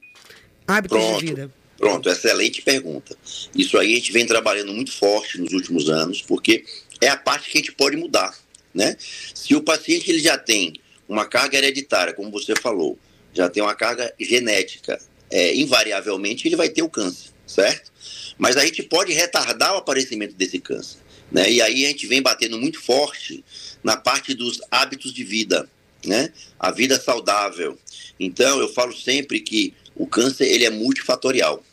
hábitos 0.65 0.97
Pronto. 0.97 1.19
de 1.19 1.25
vida. 1.25 1.62
Pronto, 1.77 2.09
excelente 2.09 2.61
pergunta. 2.61 3.17
Isso 3.55 3.77
aí 3.77 3.93
a 3.93 3.95
gente 3.95 4.11
vem 4.11 4.25
trabalhando 4.25 4.73
muito 4.73 4.91
forte 4.91 5.39
nos 5.39 5.53
últimos 5.53 5.89
anos, 5.89 6.21
porque 6.21 6.63
é 7.01 7.09
a 7.09 7.17
parte 7.17 7.49
que 7.49 7.57
a 7.57 7.61
gente 7.61 7.73
pode 7.73 7.97
mudar, 7.97 8.37
né? 8.73 8.95
Se 9.33 9.55
o 9.55 9.61
paciente 9.61 10.09
ele 10.09 10.19
já 10.19 10.37
tem 10.37 10.73
uma 11.07 11.25
carga 11.25 11.57
hereditária, 11.57 12.13
como 12.13 12.31
você 12.31 12.53
falou, 12.55 12.97
já 13.33 13.49
tem 13.49 13.61
uma 13.61 13.75
carga 13.75 14.13
genética, 14.19 14.99
é, 15.29 15.55
invariavelmente 15.55 16.47
ele 16.47 16.55
vai 16.55 16.69
ter 16.69 16.83
o 16.83 16.89
câncer, 16.89 17.31
certo? 17.45 17.91
Mas 18.37 18.55
a 18.55 18.63
gente 18.65 18.83
pode 18.83 19.11
retardar 19.11 19.73
o 19.73 19.77
aparecimento 19.77 20.35
desse 20.35 20.59
câncer, 20.59 20.99
né? 21.31 21.51
E 21.51 21.61
aí 21.61 21.85
a 21.85 21.89
gente 21.89 22.07
vem 22.07 22.21
batendo 22.21 22.57
muito 22.57 22.79
forte 22.81 23.43
na 23.83 23.97
parte 23.97 24.33
dos 24.33 24.61
hábitos 24.69 25.13
de 25.13 25.23
vida, 25.23 25.67
né? 26.05 26.31
A 26.59 26.71
vida 26.71 26.99
saudável. 26.99 27.77
Então 28.19 28.59
eu 28.59 28.71
falo 28.71 28.95
sempre 28.95 29.39
que 29.39 29.73
o 29.95 30.07
câncer 30.07 30.45
ele 30.45 30.65
é 30.65 30.69
multifatorial 30.69 31.63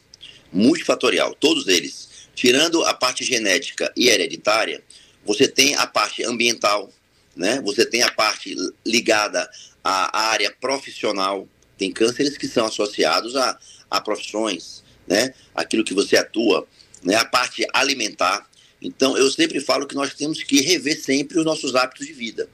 multifatorial, 0.52 1.34
todos 1.34 1.68
eles. 1.68 2.08
Tirando 2.34 2.84
a 2.84 2.94
parte 2.94 3.24
genética 3.24 3.92
e 3.96 4.08
hereditária, 4.08 4.82
você 5.24 5.46
tem 5.46 5.74
a 5.74 5.86
parte 5.86 6.24
ambiental, 6.24 6.90
né? 7.36 7.60
Você 7.64 7.84
tem 7.84 8.02
a 8.02 8.10
parte 8.10 8.56
ligada 8.84 9.48
à 9.84 10.28
área 10.30 10.54
profissional. 10.60 11.48
Tem 11.76 11.92
cânceres 11.92 12.36
que 12.36 12.48
são 12.48 12.66
associados 12.66 13.36
a, 13.36 13.58
a 13.90 14.00
profissões, 14.00 14.82
né? 15.06 15.34
Aquilo 15.54 15.84
que 15.84 15.94
você 15.94 16.16
atua, 16.16 16.66
né? 17.02 17.14
A 17.16 17.24
parte 17.24 17.66
alimentar. 17.72 18.48
Então, 18.80 19.16
eu 19.16 19.30
sempre 19.30 19.60
falo 19.60 19.86
que 19.86 19.94
nós 19.94 20.14
temos 20.14 20.42
que 20.42 20.62
rever 20.62 20.98
sempre 20.98 21.38
os 21.38 21.44
nossos 21.44 21.74
hábitos 21.74 22.06
de 22.06 22.14
vida. 22.14 22.48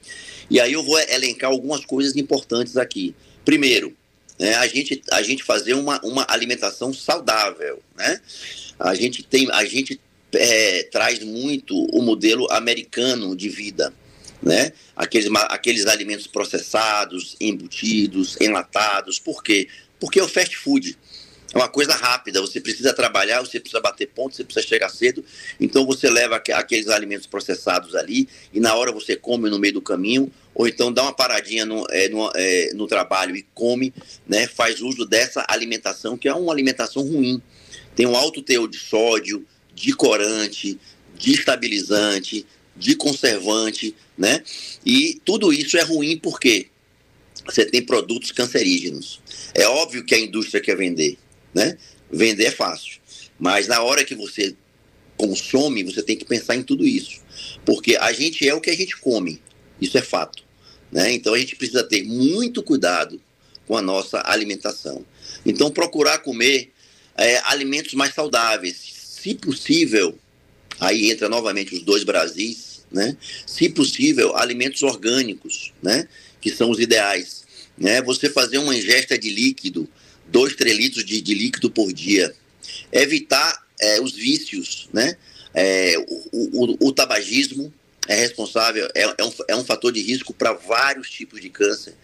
E 0.49 0.59
aí 0.59 0.73
eu 0.73 0.83
vou 0.83 0.99
elencar 0.99 1.49
algumas 1.49 1.85
coisas 1.85 2.17
importantes 2.17 2.75
aqui. 2.75 3.15
Primeiro, 3.45 3.95
né, 4.39 4.55
a, 4.55 4.67
gente, 4.67 5.01
a 5.11 5.21
gente 5.21 5.43
fazer 5.43 5.73
uma, 5.73 5.99
uma 6.03 6.25
alimentação 6.29 6.93
saudável. 6.93 7.81
Né? 7.95 8.21
A 8.79 8.93
gente, 8.93 9.23
tem, 9.23 9.49
a 9.51 9.65
gente 9.65 9.99
é, 10.33 10.83
traz 10.83 11.19
muito 11.19 11.75
o 11.75 12.01
modelo 12.01 12.47
americano 12.51 13.35
de 13.35 13.49
vida. 13.49 13.93
Né? 14.41 14.71
Aqueles, 14.95 15.29
aqueles 15.49 15.85
alimentos 15.87 16.27
processados, 16.27 17.35
embutidos, 17.41 18.37
enlatados. 18.39 19.19
Por 19.19 19.43
quê? 19.43 19.67
Porque 19.99 20.19
é 20.19 20.23
o 20.23 20.27
fast 20.27 20.55
food 20.55 20.97
é 21.53 21.57
uma 21.57 21.69
coisa 21.69 21.93
rápida. 21.93 22.41
Você 22.41 22.59
precisa 22.59 22.93
trabalhar, 22.93 23.39
você 23.39 23.59
precisa 23.59 23.81
bater 23.81 24.07
ponto, 24.07 24.35
você 24.35 24.43
precisa 24.43 24.65
chegar 24.65 24.89
cedo. 24.89 25.23
Então 25.59 25.85
você 25.85 26.09
leva 26.09 26.35
aqueles 26.35 26.87
alimentos 26.89 27.27
processados 27.27 27.95
ali 27.95 28.27
e 28.53 28.59
na 28.59 28.75
hora 28.75 28.91
você 28.91 29.15
come 29.15 29.49
no 29.49 29.59
meio 29.59 29.75
do 29.75 29.81
caminho, 29.81 30.31
ou 30.53 30.67
então 30.67 30.91
dá 30.91 31.03
uma 31.03 31.13
paradinha 31.13 31.65
no, 31.65 31.85
é, 31.89 32.09
no, 32.09 32.31
é, 32.35 32.73
no 32.73 32.87
trabalho 32.87 33.35
e 33.35 33.45
come, 33.53 33.93
né? 34.27 34.47
Faz 34.47 34.81
uso 34.81 35.05
dessa 35.05 35.45
alimentação 35.47 36.17
que 36.17 36.27
é 36.27 36.33
uma 36.33 36.51
alimentação 36.51 37.03
ruim. 37.03 37.41
Tem 37.95 38.05
um 38.05 38.15
alto 38.15 38.41
teor 38.41 38.67
de 38.67 38.77
sódio, 38.77 39.45
de 39.73 39.93
corante, 39.93 40.79
de 41.15 41.31
estabilizante, 41.31 42.45
de 42.75 42.95
conservante, 42.95 43.95
né? 44.17 44.43
E 44.85 45.19
tudo 45.23 45.53
isso 45.53 45.77
é 45.77 45.81
ruim 45.81 46.17
porque 46.17 46.67
você 47.45 47.65
tem 47.65 47.81
produtos 47.81 48.31
cancerígenos. 48.31 49.21
É 49.53 49.67
óbvio 49.67 50.03
que 50.03 50.13
a 50.13 50.19
indústria 50.19 50.61
quer 50.61 50.75
vender, 50.75 51.17
né? 51.53 51.77
Vender 52.11 52.45
é 52.45 52.51
fácil, 52.51 52.99
mas 53.39 53.67
na 53.67 53.81
hora 53.81 54.03
que 54.03 54.15
você 54.15 54.55
consome, 55.17 55.83
você 55.83 56.01
tem 56.01 56.15
que 56.15 56.25
pensar 56.25 56.55
em 56.55 56.63
tudo 56.63 56.85
isso, 56.85 57.21
porque 57.65 57.95
a 57.95 58.13
gente 58.13 58.47
é 58.47 58.53
o 58.53 58.61
que 58.61 58.69
a 58.69 58.75
gente 58.75 58.97
come, 58.97 59.41
isso 59.81 59.97
é 59.97 60.01
fato, 60.01 60.43
né? 60.91 61.11
Então 61.11 61.33
a 61.33 61.39
gente 61.39 61.55
precisa 61.55 61.83
ter 61.83 62.03
muito 62.03 62.63
cuidado 62.63 63.19
com 63.67 63.75
a 63.75 63.81
nossa 63.81 64.21
alimentação. 64.25 65.05
Então 65.45 65.69
procurar 65.69 66.19
comer 66.19 66.71
é, 67.17 67.41
alimentos 67.45 67.93
mais 67.93 68.13
saudáveis, 68.13 68.77
se 68.77 69.35
possível, 69.35 70.17
aí 70.79 71.11
entra 71.11 71.27
novamente 71.27 71.75
os 71.75 71.81
dois 71.81 72.03
Brasis, 72.03 72.85
né? 72.91 73.17
Se 73.45 73.67
possível, 73.69 74.35
alimentos 74.37 74.83
orgânicos, 74.83 75.73
né? 75.81 76.07
Que 76.39 76.49
são 76.49 76.69
os 76.69 76.79
ideais, 76.79 77.43
né? 77.77 78.01
Você 78.03 78.29
fazer 78.29 78.59
uma 78.59 78.75
ingesta 78.75 79.17
de 79.17 79.29
líquido 79.29 79.89
2, 80.29 80.55
3 80.55 80.77
litros 80.77 81.05
de, 81.05 81.21
de 81.21 81.33
líquido 81.33 81.69
por 81.69 81.91
dia. 81.91 82.33
Evitar 82.91 83.65
é, 83.79 84.01
os 84.01 84.13
vícios, 84.13 84.89
né? 84.93 85.15
É, 85.53 85.95
o, 85.97 86.63
o, 86.63 86.87
o, 86.87 86.91
tabagismo 86.91 87.73
é 88.07 88.15
responsável, 88.15 88.87
é, 88.93 89.03
é, 89.17 89.23
um, 89.23 89.31
é 89.47 89.55
um 89.55 89.63
fator 89.63 89.91
de 89.91 90.01
risco 90.01 90.33
para 90.33 90.53
vários 90.53 91.09
tipos 91.09 91.41
de 91.41 91.49
câncer. 91.49 91.95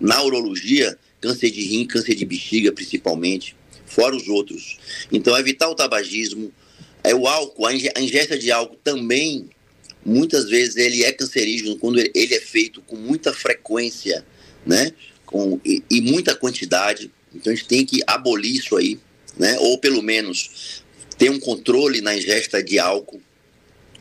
Na 0.00 0.22
urologia, 0.22 0.98
câncer 1.20 1.50
de 1.50 1.62
rim, 1.62 1.86
câncer 1.86 2.14
de 2.14 2.24
bexiga 2.24 2.72
principalmente, 2.72 3.54
fora 3.86 4.16
os 4.16 4.28
outros. 4.28 4.78
Então, 5.10 5.36
evitar 5.36 5.68
o 5.68 5.74
tabagismo, 5.74 6.52
é 7.04 7.14
o 7.14 7.26
álcool, 7.26 7.66
a 7.66 8.00
ingesta 8.00 8.38
de 8.38 8.50
álcool 8.50 8.78
também, 8.82 9.50
muitas 10.04 10.48
vezes 10.48 10.76
ele 10.76 11.04
é 11.04 11.12
cancerígeno 11.12 11.76
quando 11.76 11.98
ele 11.98 12.34
é 12.34 12.40
feito 12.40 12.80
com 12.82 12.96
muita 12.96 13.32
frequência, 13.32 14.24
né? 14.64 14.92
Com, 15.26 15.60
e, 15.64 15.82
e 15.90 16.00
muita 16.00 16.34
quantidade. 16.34 17.10
Então 17.34 17.52
a 17.52 17.56
gente 17.56 17.68
tem 17.68 17.84
que 17.84 18.00
abolir 18.06 18.56
isso 18.56 18.76
aí, 18.76 18.98
né? 19.38 19.58
Ou 19.58 19.78
pelo 19.78 20.02
menos 20.02 20.82
ter 21.18 21.30
um 21.30 21.38
controle 21.38 22.00
na 22.00 22.16
ingesta 22.16 22.62
de 22.62 22.78
álcool. 22.78 23.22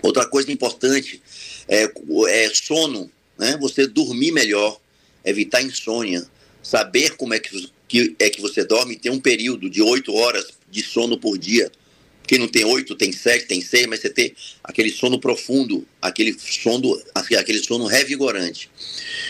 Outra 0.02 0.26
coisa 0.26 0.52
importante 0.52 1.22
é, 1.68 1.92
é 2.30 2.50
sono, 2.54 3.12
né? 3.38 3.58
Você 3.62 3.88
dormir 3.88 4.32
melhor, 4.32 4.80
evitar 5.24 5.62
insônia, 5.62 6.26
saber 6.62 7.16
como 7.16 7.34
é 7.34 7.40
que, 7.40 7.70
que 7.88 8.16
é 8.20 8.30
que 8.30 8.42
você 8.42 8.64
dorme, 8.64 8.98
ter 8.98 9.10
um 9.10 9.20
período 9.20 9.70
de 9.70 9.82
oito 9.82 10.14
horas 10.14 10.48
de 10.70 10.82
sono 10.82 11.18
por 11.18 11.38
dia. 11.38 11.72
Quem 12.26 12.40
não 12.40 12.48
tem 12.48 12.64
oito, 12.64 12.96
tem 12.96 13.12
sete, 13.12 13.46
tem 13.46 13.62
seis, 13.62 13.86
mas 13.88 14.00
você 14.00 14.10
ter 14.10 14.34
aquele 14.64 14.90
sono 14.90 15.20
profundo, 15.20 15.86
aquele 16.02 16.36
sono, 16.40 17.02
aquele 17.14 17.62
sono 17.62 17.86
revigorante. 17.86 18.70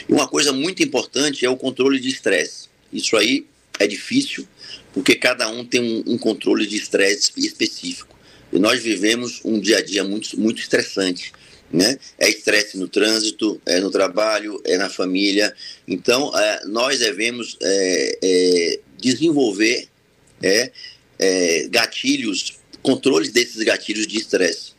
E 0.08 0.14
uma 0.14 0.28
coisa 0.28 0.54
muito 0.54 0.84
importante 0.84 1.46
é 1.46 1.50
o 1.50 1.58
controle 1.58 2.00
de 2.00 2.10
estresse. 2.10 2.70
Isso 2.94 3.18
aí 3.18 3.46
é 3.84 3.88
difícil, 3.88 4.48
porque 4.94 5.16
cada 5.16 5.48
um 5.48 5.66
tem 5.66 5.82
um, 5.82 6.14
um 6.14 6.18
controle 6.18 6.66
de 6.66 6.76
estresse 6.76 7.32
específico. 7.38 8.18
E 8.52 8.60
nós 8.60 8.82
vivemos 8.82 9.42
um 9.46 9.60
dia 9.60 9.78
a 9.78 9.82
dia 9.82 10.04
muito, 10.04 10.40
muito 10.40 10.62
estressante. 10.62 11.32
Né? 11.72 11.98
É 12.18 12.30
estresse 12.30 12.78
no 12.78 12.88
trânsito, 12.90 13.62
é 13.66 13.80
no 13.80 13.90
trabalho, 13.90 14.62
é 14.66 14.78
na 14.78 14.90
família. 14.90 15.54
Então, 15.88 16.38
é, 16.38 16.66
nós 16.66 17.00
devemos 17.00 17.58
é, 17.62 18.20
é, 18.22 18.80
desenvolver 19.00 19.88
é, 20.44 20.72
é, 21.18 21.68
gatilhos, 21.70 22.60
controles 22.82 23.30
desses 23.30 23.64
gatilhos 23.64 24.06
de 24.06 24.18
estresse. 24.18 24.74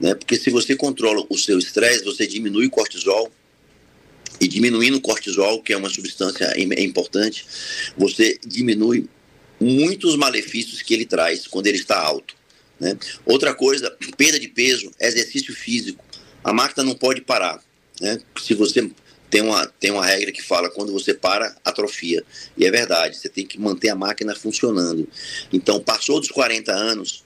Né? 0.00 0.12
Porque 0.14 0.36
se 0.36 0.50
você 0.50 0.74
controla 0.74 1.24
o 1.28 1.38
seu 1.38 1.56
estresse, 1.56 2.02
você 2.02 2.26
diminui 2.26 2.66
o 2.66 2.70
cortisol, 2.70 3.30
e 4.40 4.48
diminuindo 4.48 4.96
o 4.96 5.00
cortisol, 5.00 5.62
que 5.62 5.72
é 5.72 5.76
uma 5.76 5.88
substância 5.88 6.52
importante, 6.58 7.46
você 7.96 8.38
diminui 8.44 9.08
muitos 9.60 10.16
malefícios 10.16 10.82
que 10.82 10.92
ele 10.92 11.06
traz 11.06 11.46
quando 11.46 11.66
ele 11.66 11.78
está 11.78 11.98
alto. 11.98 12.34
Né? 12.78 12.96
Outra 13.24 13.54
coisa, 13.54 13.96
perda 14.16 14.38
de 14.38 14.48
peso, 14.48 14.90
exercício 15.00 15.54
físico. 15.54 16.04
A 16.42 16.52
máquina 16.52 16.84
não 16.84 16.94
pode 16.94 17.20
parar. 17.20 17.62
Né? 18.00 18.20
Se 18.40 18.54
você 18.54 18.90
tem 19.30 19.42
uma, 19.42 19.66
tem 19.66 19.90
uma 19.90 20.04
regra 20.04 20.30
que 20.30 20.42
fala 20.42 20.70
quando 20.70 20.92
você 20.92 21.14
para, 21.14 21.56
atrofia. 21.64 22.22
E 22.56 22.66
é 22.66 22.70
verdade, 22.70 23.16
você 23.16 23.28
tem 23.28 23.46
que 23.46 23.58
manter 23.58 23.88
a 23.88 23.94
máquina 23.94 24.34
funcionando. 24.34 25.08
Então, 25.52 25.80
passou 25.80 26.20
dos 26.20 26.30
40 26.30 26.72
anos, 26.72 27.24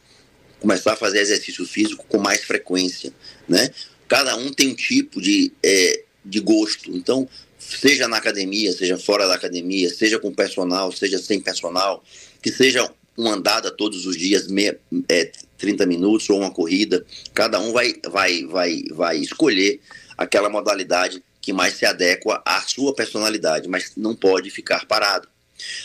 começar 0.61 0.93
a 0.93 0.97
fazer 0.97 1.21
exercício 1.21 1.67
físico 1.67 2.07
com 2.09 2.19
mais 2.19 2.45
frequência, 2.45 3.13
né? 3.49 3.71
Cada 4.07 4.37
um 4.37 4.51
tem 4.51 4.69
um 4.71 4.75
tipo 4.75 5.21
de, 5.21 5.53
é, 5.63 6.05
de 6.29 6.41
gosto. 6.41 6.91
Então, 6.91 7.29
seja 7.59 8.07
na 8.07 8.17
academia, 8.17 8.73
seja 8.73 8.99
fora 8.99 9.27
da 9.27 9.35
academia, 9.35 9.89
seja 9.89 10.19
com 10.19 10.33
personal, 10.33 10.93
seja 10.93 11.19
sem 11.19 11.41
personal, 11.41 12.05
que 12.43 12.53
seja 12.53 12.91
uma 13.17 13.35
andada 13.35 13.71
todos 13.71 14.07
os 14.07 14.17
dias, 14.17 14.47
meia, 14.47 14.79
é, 15.09 15.33
30 15.59 15.85
minutos 15.87 16.31
ou 16.31 16.39
uma 16.39 16.53
corrida, 16.53 17.05
cada 17.35 17.59
um 17.59 17.73
vai, 17.73 17.95
vai, 18.09 18.45
vai, 18.45 18.85
vai 18.93 19.17
escolher 19.19 19.81
aquela 20.17 20.49
modalidade 20.49 21.23
que 21.41 21.53
mais 21.53 21.75
se 21.75 21.85
adequa 21.85 22.41
à 22.45 22.61
sua 22.61 22.95
personalidade, 22.95 23.69
mas 23.69 23.93
não 23.97 24.15
pode 24.15 24.51
ficar 24.51 24.87
parado. 24.87 25.29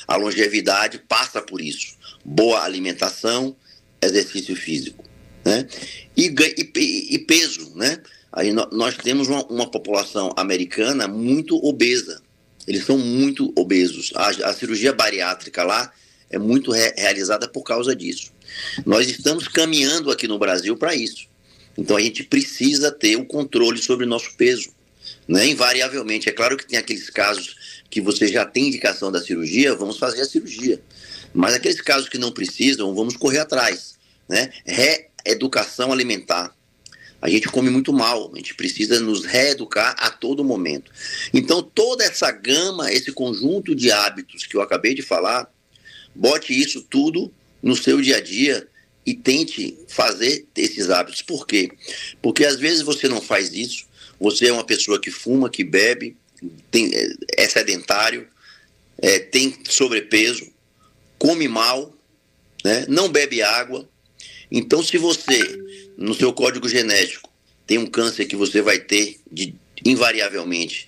A 0.07 0.15
longevidade 0.15 0.99
passa 1.07 1.41
por 1.41 1.59
isso. 1.59 1.95
Boa 2.23 2.63
alimentação, 2.63 3.55
exercício 4.01 4.55
físico. 4.55 5.03
Né? 5.43 5.67
E, 6.15 6.27
e, 6.27 7.15
e 7.15 7.19
peso, 7.19 7.71
né? 7.75 7.99
Aí 8.33 8.51
nós 8.51 8.97
temos 8.97 9.27
uma, 9.27 9.45
uma, 9.45 9.69
população 9.69 10.33
americana 10.35 11.07
muito 11.07 11.55
obesa. 11.63 12.19
Eles 12.67 12.83
são 12.83 12.97
muito 12.97 13.53
obesos. 13.55 14.11
A, 14.15 14.49
a 14.49 14.53
cirurgia 14.53 14.91
bariátrica 14.91 15.63
lá 15.63 15.93
é 16.31 16.39
muito 16.39 16.71
re, 16.71 16.93
realizada 16.97 17.47
por 17.47 17.61
causa 17.61 17.95
disso. 17.95 18.31
Nós 18.85 19.07
estamos 19.07 19.47
caminhando 19.47 20.09
aqui 20.09 20.27
no 20.27 20.39
Brasil 20.39 20.75
para 20.75 20.95
isso. 20.95 21.27
Então 21.77 21.95
a 21.95 22.01
gente 22.01 22.23
precisa 22.23 22.91
ter 22.91 23.15
o 23.17 23.25
controle 23.25 23.79
sobre 23.79 24.03
o 24.03 24.09
nosso 24.09 24.35
peso. 24.35 24.71
Né? 25.27 25.47
Invariavelmente. 25.47 26.27
É 26.27 26.31
claro 26.31 26.57
que 26.57 26.65
tem 26.65 26.79
aqueles 26.79 27.11
casos 27.11 27.83
que 27.87 28.01
você 28.01 28.27
já 28.27 28.45
tem 28.45 28.69
indicação 28.69 29.11
da 29.11 29.21
cirurgia, 29.21 29.75
vamos 29.75 29.99
fazer 29.99 30.21
a 30.21 30.25
cirurgia. 30.25 30.81
Mas 31.31 31.53
aqueles 31.53 31.81
casos 31.81 32.09
que 32.09 32.17
não 32.17 32.31
precisam, 32.31 32.95
vamos 32.95 33.15
correr 33.15 33.39
atrás. 33.39 33.93
Né? 34.27 34.51
Reeducação 34.65 35.91
alimentar. 35.91 36.55
A 37.23 37.29
gente 37.29 37.47
come 37.47 37.69
muito 37.69 37.93
mal, 37.93 38.29
a 38.33 38.35
gente 38.35 38.53
precisa 38.53 38.99
nos 38.99 39.23
reeducar 39.23 39.95
a 39.97 40.09
todo 40.09 40.43
momento. 40.43 40.91
Então, 41.33 41.63
toda 41.63 42.03
essa 42.03 42.29
gama, 42.29 42.91
esse 42.91 43.13
conjunto 43.13 43.73
de 43.73 43.89
hábitos 43.93 44.45
que 44.45 44.57
eu 44.57 44.61
acabei 44.61 44.93
de 44.93 45.01
falar, 45.01 45.49
bote 46.13 46.53
isso 46.53 46.81
tudo 46.81 47.33
no 47.61 47.77
seu 47.77 48.01
dia 48.01 48.17
a 48.17 48.19
dia 48.19 48.67
e 49.05 49.13
tente 49.13 49.77
fazer 49.87 50.45
esses 50.53 50.89
hábitos. 50.89 51.21
Por 51.21 51.47
quê? 51.47 51.71
Porque 52.21 52.43
às 52.43 52.59
vezes 52.59 52.81
você 52.81 53.07
não 53.07 53.21
faz 53.21 53.53
isso, 53.53 53.85
você 54.19 54.47
é 54.47 54.51
uma 54.51 54.65
pessoa 54.65 54.99
que 54.99 55.09
fuma, 55.09 55.49
que 55.49 55.63
bebe, 55.63 56.17
tem, 56.69 56.91
é 57.37 57.47
sedentário, 57.47 58.27
é, 58.97 59.17
tem 59.17 59.57
sobrepeso, 59.69 60.45
come 61.17 61.47
mal, 61.47 61.95
né, 62.65 62.85
não 62.89 63.07
bebe 63.07 63.41
água. 63.41 63.87
Então, 64.55 64.83
se 64.83 64.99
você 64.99 65.59
no 65.97 66.13
seu 66.13 66.31
código 66.31 66.69
genético 66.69 67.27
tem 67.65 67.79
um 67.79 67.87
câncer 67.87 68.25
que 68.25 68.35
você 68.35 68.61
vai 68.61 68.77
ter 68.77 69.19
de, 69.31 69.55
invariavelmente, 69.83 70.87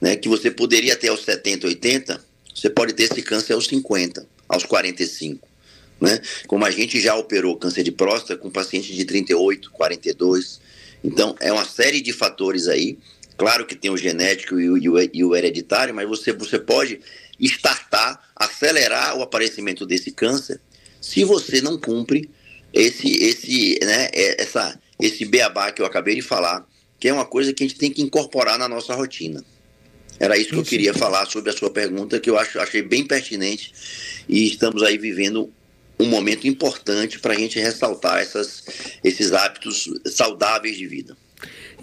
né, 0.00 0.16
que 0.16 0.30
você 0.30 0.50
poderia 0.50 0.96
ter 0.96 1.08
aos 1.08 1.22
70, 1.22 1.66
80, 1.66 2.24
você 2.54 2.70
pode 2.70 2.94
ter 2.94 3.02
esse 3.02 3.20
câncer 3.20 3.52
aos 3.52 3.66
50, 3.66 4.26
aos 4.48 4.64
45. 4.64 5.46
Né? 6.00 6.22
Como 6.46 6.64
a 6.64 6.70
gente 6.70 6.98
já 7.00 7.14
operou 7.14 7.56
câncer 7.56 7.82
de 7.82 7.92
próstata 7.92 8.36
com 8.36 8.50
pacientes 8.50 8.96
de 8.96 9.04
38, 9.04 9.70
42. 9.70 10.58
Então, 11.04 11.36
é 11.38 11.52
uma 11.52 11.66
série 11.66 12.00
de 12.00 12.14
fatores 12.14 12.66
aí. 12.66 12.98
Claro 13.36 13.66
que 13.66 13.74
tem 13.74 13.90
o 13.90 13.96
genético 13.96 14.58
e 14.58 14.70
o, 14.70 14.78
e 14.78 14.88
o, 14.88 15.10
e 15.12 15.24
o 15.24 15.36
hereditário, 15.36 15.94
mas 15.94 16.08
você, 16.08 16.32
você 16.32 16.58
pode 16.58 16.98
startar, 17.38 18.30
acelerar 18.34 19.18
o 19.18 19.22
aparecimento 19.22 19.84
desse 19.84 20.10
câncer 20.12 20.60
se 21.00 21.24
você 21.24 21.60
não 21.60 21.78
cumpre 21.78 22.30
esse, 22.72 23.08
esse, 23.08 23.78
né, 23.82 24.08
é, 24.12 24.42
essa, 24.42 24.78
esse 25.00 25.24
beabá 25.24 25.70
que 25.70 25.82
eu 25.82 25.86
acabei 25.86 26.14
de 26.14 26.22
falar, 26.22 26.66
que 26.98 27.08
é 27.08 27.12
uma 27.12 27.24
coisa 27.24 27.52
que 27.52 27.64
a 27.64 27.66
gente 27.66 27.78
tem 27.78 27.90
que 27.90 28.02
incorporar 28.02 28.58
na 28.58 28.68
nossa 28.68 28.94
rotina. 28.94 29.44
Era 30.18 30.36
isso 30.36 30.50
que 30.50 30.56
eu 30.56 30.64
queria 30.64 30.94
falar 30.94 31.26
sobre 31.26 31.50
a 31.50 31.52
sua 31.52 31.70
pergunta, 31.70 32.20
que 32.20 32.30
eu 32.30 32.38
acho, 32.38 32.60
achei 32.60 32.82
bem 32.82 33.04
pertinente. 33.04 33.72
E 34.28 34.46
estamos 34.46 34.82
aí 34.82 34.96
vivendo 34.96 35.52
um 35.98 36.06
momento 36.06 36.46
importante 36.46 37.18
para 37.18 37.34
a 37.34 37.36
gente 37.36 37.58
ressaltar 37.58 38.18
essas, 38.18 38.64
esses 39.02 39.32
hábitos 39.32 39.88
saudáveis 40.06 40.76
de 40.76 40.86
vida. 40.86 41.16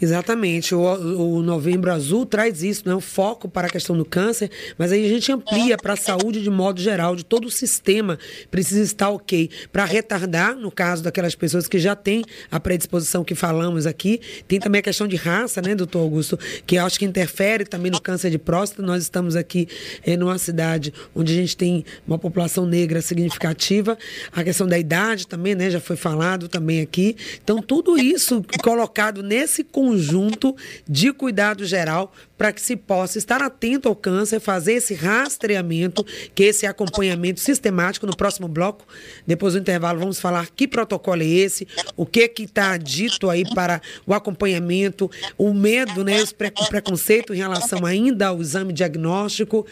Exatamente. 0.01 0.73
O, 0.73 0.81
o, 0.81 1.41
Novembro 1.41 1.91
Azul 1.91 2.25
traz 2.25 2.63
isso, 2.63 2.87
né? 2.87 2.95
o 2.95 3.01
foco 3.01 3.49
para 3.49 3.67
a 3.67 3.69
questão 3.69 3.97
do 3.97 4.05
câncer, 4.05 4.49
mas 4.77 4.91
aí 4.91 5.05
a 5.05 5.09
gente 5.09 5.31
amplia 5.31 5.77
para 5.77 5.93
a 5.93 5.97
saúde 5.97 6.41
de 6.41 6.49
modo 6.49 6.81
geral, 6.81 7.15
de 7.15 7.25
todo 7.25 7.45
o 7.45 7.51
sistema 7.51 8.17
precisa 8.49 8.81
estar 8.81 9.09
ok. 9.09 9.49
Para 9.71 9.83
retardar, 9.83 10.55
no 10.55 10.71
caso 10.71 11.03
daquelas 11.03 11.35
pessoas 11.35 11.67
que 11.67 11.79
já 11.79 11.95
têm 11.95 12.23
a 12.49 12.59
predisposição 12.59 13.23
que 13.23 13.35
falamos 13.35 13.85
aqui, 13.85 14.21
tem 14.47 14.59
também 14.59 14.79
a 14.79 14.83
questão 14.83 15.07
de 15.07 15.17
raça, 15.17 15.61
né, 15.61 15.75
doutor 15.75 15.99
Augusto, 15.99 16.39
que 16.65 16.77
acho 16.77 16.97
que 16.97 17.05
interfere 17.05 17.65
também 17.65 17.91
no 17.91 18.01
câncer 18.01 18.29
de 18.31 18.37
próstata. 18.37 18.81
Nós 18.81 19.03
estamos 19.03 19.35
aqui 19.35 19.67
é, 20.05 20.15
numa 20.15 20.37
cidade 20.37 20.93
onde 21.13 21.33
a 21.33 21.35
gente 21.35 21.57
tem 21.57 21.83
uma 22.07 22.17
população 22.17 22.65
negra 22.65 23.01
significativa. 23.01 23.97
A 24.31 24.43
questão 24.43 24.65
da 24.65 24.79
idade 24.79 25.27
também, 25.27 25.55
né, 25.55 25.69
já 25.69 25.81
foi 25.81 25.97
falado 25.97 26.47
também 26.47 26.79
aqui. 26.81 27.17
Então, 27.43 27.61
tudo 27.61 27.97
isso 27.97 28.43
colocado 28.63 29.21
nesse 29.21 29.63
conjunto 29.63 29.88
conjunto 29.89 30.55
de 30.87 31.11
cuidado 31.11 31.65
geral 31.65 32.09
para 32.39 32.53
que 32.53 32.61
se 32.61 32.77
possa 32.77 33.17
estar 33.17 33.41
atento 33.41 33.89
ao 33.89 33.95
câncer, 33.95 34.39
fazer 34.39 34.75
esse 34.75 34.93
rastreamento, 34.93 36.05
que 36.33 36.43
esse 36.43 36.65
acompanhamento 36.65 37.41
sistemático 37.41 38.07
no 38.07 38.15
próximo 38.15 38.47
bloco. 38.47 38.85
Depois 39.27 39.53
do 39.53 39.59
intervalo, 39.59 39.99
vamos 39.99 40.21
falar 40.21 40.47
que 40.47 40.65
protocolo 40.65 41.21
é 41.21 41.25
esse, 41.25 41.67
o 41.97 42.05
que 42.05 42.25
que 42.29 42.43
está 42.43 42.77
dito 42.77 43.29
aí 43.29 43.43
para 43.53 43.81
o 44.07 44.13
acompanhamento, 44.13 45.11
o 45.37 45.53
medo, 45.53 46.05
né, 46.05 46.23
o 46.23 46.69
preconceito 46.69 47.33
em 47.33 47.37
relação 47.37 47.85
ainda 47.85 48.27
ao 48.27 48.39
exame 48.39 48.71
diagnóstico 48.71 49.67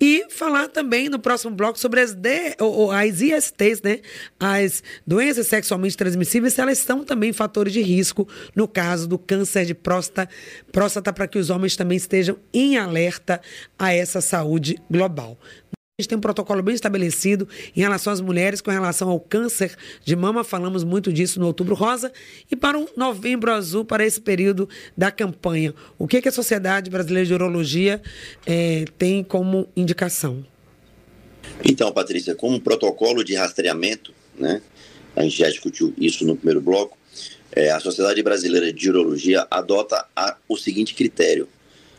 e 0.00 0.24
falar 0.30 0.68
também 0.68 1.08
no 1.08 1.18
próximo 1.18 1.52
bloco 1.56 1.76
sobre 1.76 2.00
as, 2.00 2.14
D, 2.14 2.54
ou, 2.60 2.92
as 2.92 3.20
ISTs, 3.20 3.82
né, 3.82 3.98
as 4.38 4.80
doenças 5.04 5.48
sexualmente 5.48 5.96
transmissíveis, 5.96 6.54
se 6.54 6.60
elas 6.60 6.78
são 6.78 7.02
também 7.02 7.32
fatores 7.32 7.72
de 7.72 7.82
risco 7.82 8.28
no 8.54 8.68
caso 8.68 9.08
do 9.08 9.18
câncer 9.18 9.64
de 9.64 9.74
próstata, 9.74 10.28
próstata 10.70 11.12
para 11.12 11.26
que 11.26 11.36
os 11.36 11.50
homens 11.50 11.74
também 11.74 11.98
estejam 12.12 12.36
em 12.52 12.76
alerta 12.76 13.40
a 13.78 13.92
essa 13.92 14.20
saúde 14.20 14.76
global. 14.90 15.38
A 15.98 16.02
gente 16.02 16.08
tem 16.08 16.18
um 16.18 16.22
protocolo 16.22 16.62
bem 16.62 16.74
estabelecido 16.74 17.48
em 17.74 17.80
relação 17.80 18.12
às 18.12 18.20
mulheres 18.20 18.60
com 18.60 18.70
relação 18.70 19.08
ao 19.08 19.20
câncer 19.20 19.76
de 20.04 20.14
mama. 20.14 20.42
Falamos 20.42 20.84
muito 20.84 21.12
disso 21.12 21.40
no 21.40 21.46
Outubro 21.46 21.74
Rosa. 21.74 22.12
E 22.50 22.56
para 22.56 22.78
o 22.78 22.88
Novembro 22.96 23.52
Azul, 23.52 23.84
para 23.84 24.04
esse 24.04 24.20
período 24.20 24.68
da 24.96 25.10
campanha, 25.10 25.74
o 25.98 26.06
que, 26.06 26.20
que 26.20 26.28
a 26.28 26.32
Sociedade 26.32 26.90
Brasileira 26.90 27.26
de 27.26 27.34
Urologia 27.34 28.02
é, 28.44 28.84
tem 28.98 29.22
como 29.22 29.68
indicação? 29.76 30.44
Então, 31.64 31.92
Patrícia, 31.92 32.34
como 32.34 32.60
protocolo 32.60 33.22
de 33.22 33.34
rastreamento, 33.34 34.12
né, 34.38 34.60
a 35.14 35.22
gente 35.22 35.38
já 35.38 35.48
discutiu 35.48 35.94
isso 35.96 36.26
no 36.26 36.36
primeiro 36.36 36.60
bloco, 36.60 36.98
é, 37.54 37.70
a 37.70 37.78
Sociedade 37.78 38.22
Brasileira 38.22 38.72
de 38.72 38.88
Urologia 38.88 39.46
adota 39.50 40.06
a, 40.16 40.36
o 40.48 40.56
seguinte 40.56 40.94
critério: 40.94 41.46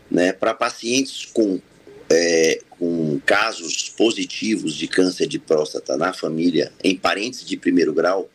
né, 0.10 0.34
para 0.34 0.54
pacientes 0.54 1.26
com, 1.26 1.60
é, 2.10 2.60
com 2.70 3.20
casos 3.26 3.90
positivos 3.90 4.76
de 4.76 4.88
câncer 4.88 5.28
de 5.28 5.40
próstata 5.40 5.98
na 5.98 6.14
família, 6.14 6.72
em 6.84 6.96
parentes 6.96 7.46
de 7.46 7.58
primeiro 7.58 7.94
grau, 7.94 8.30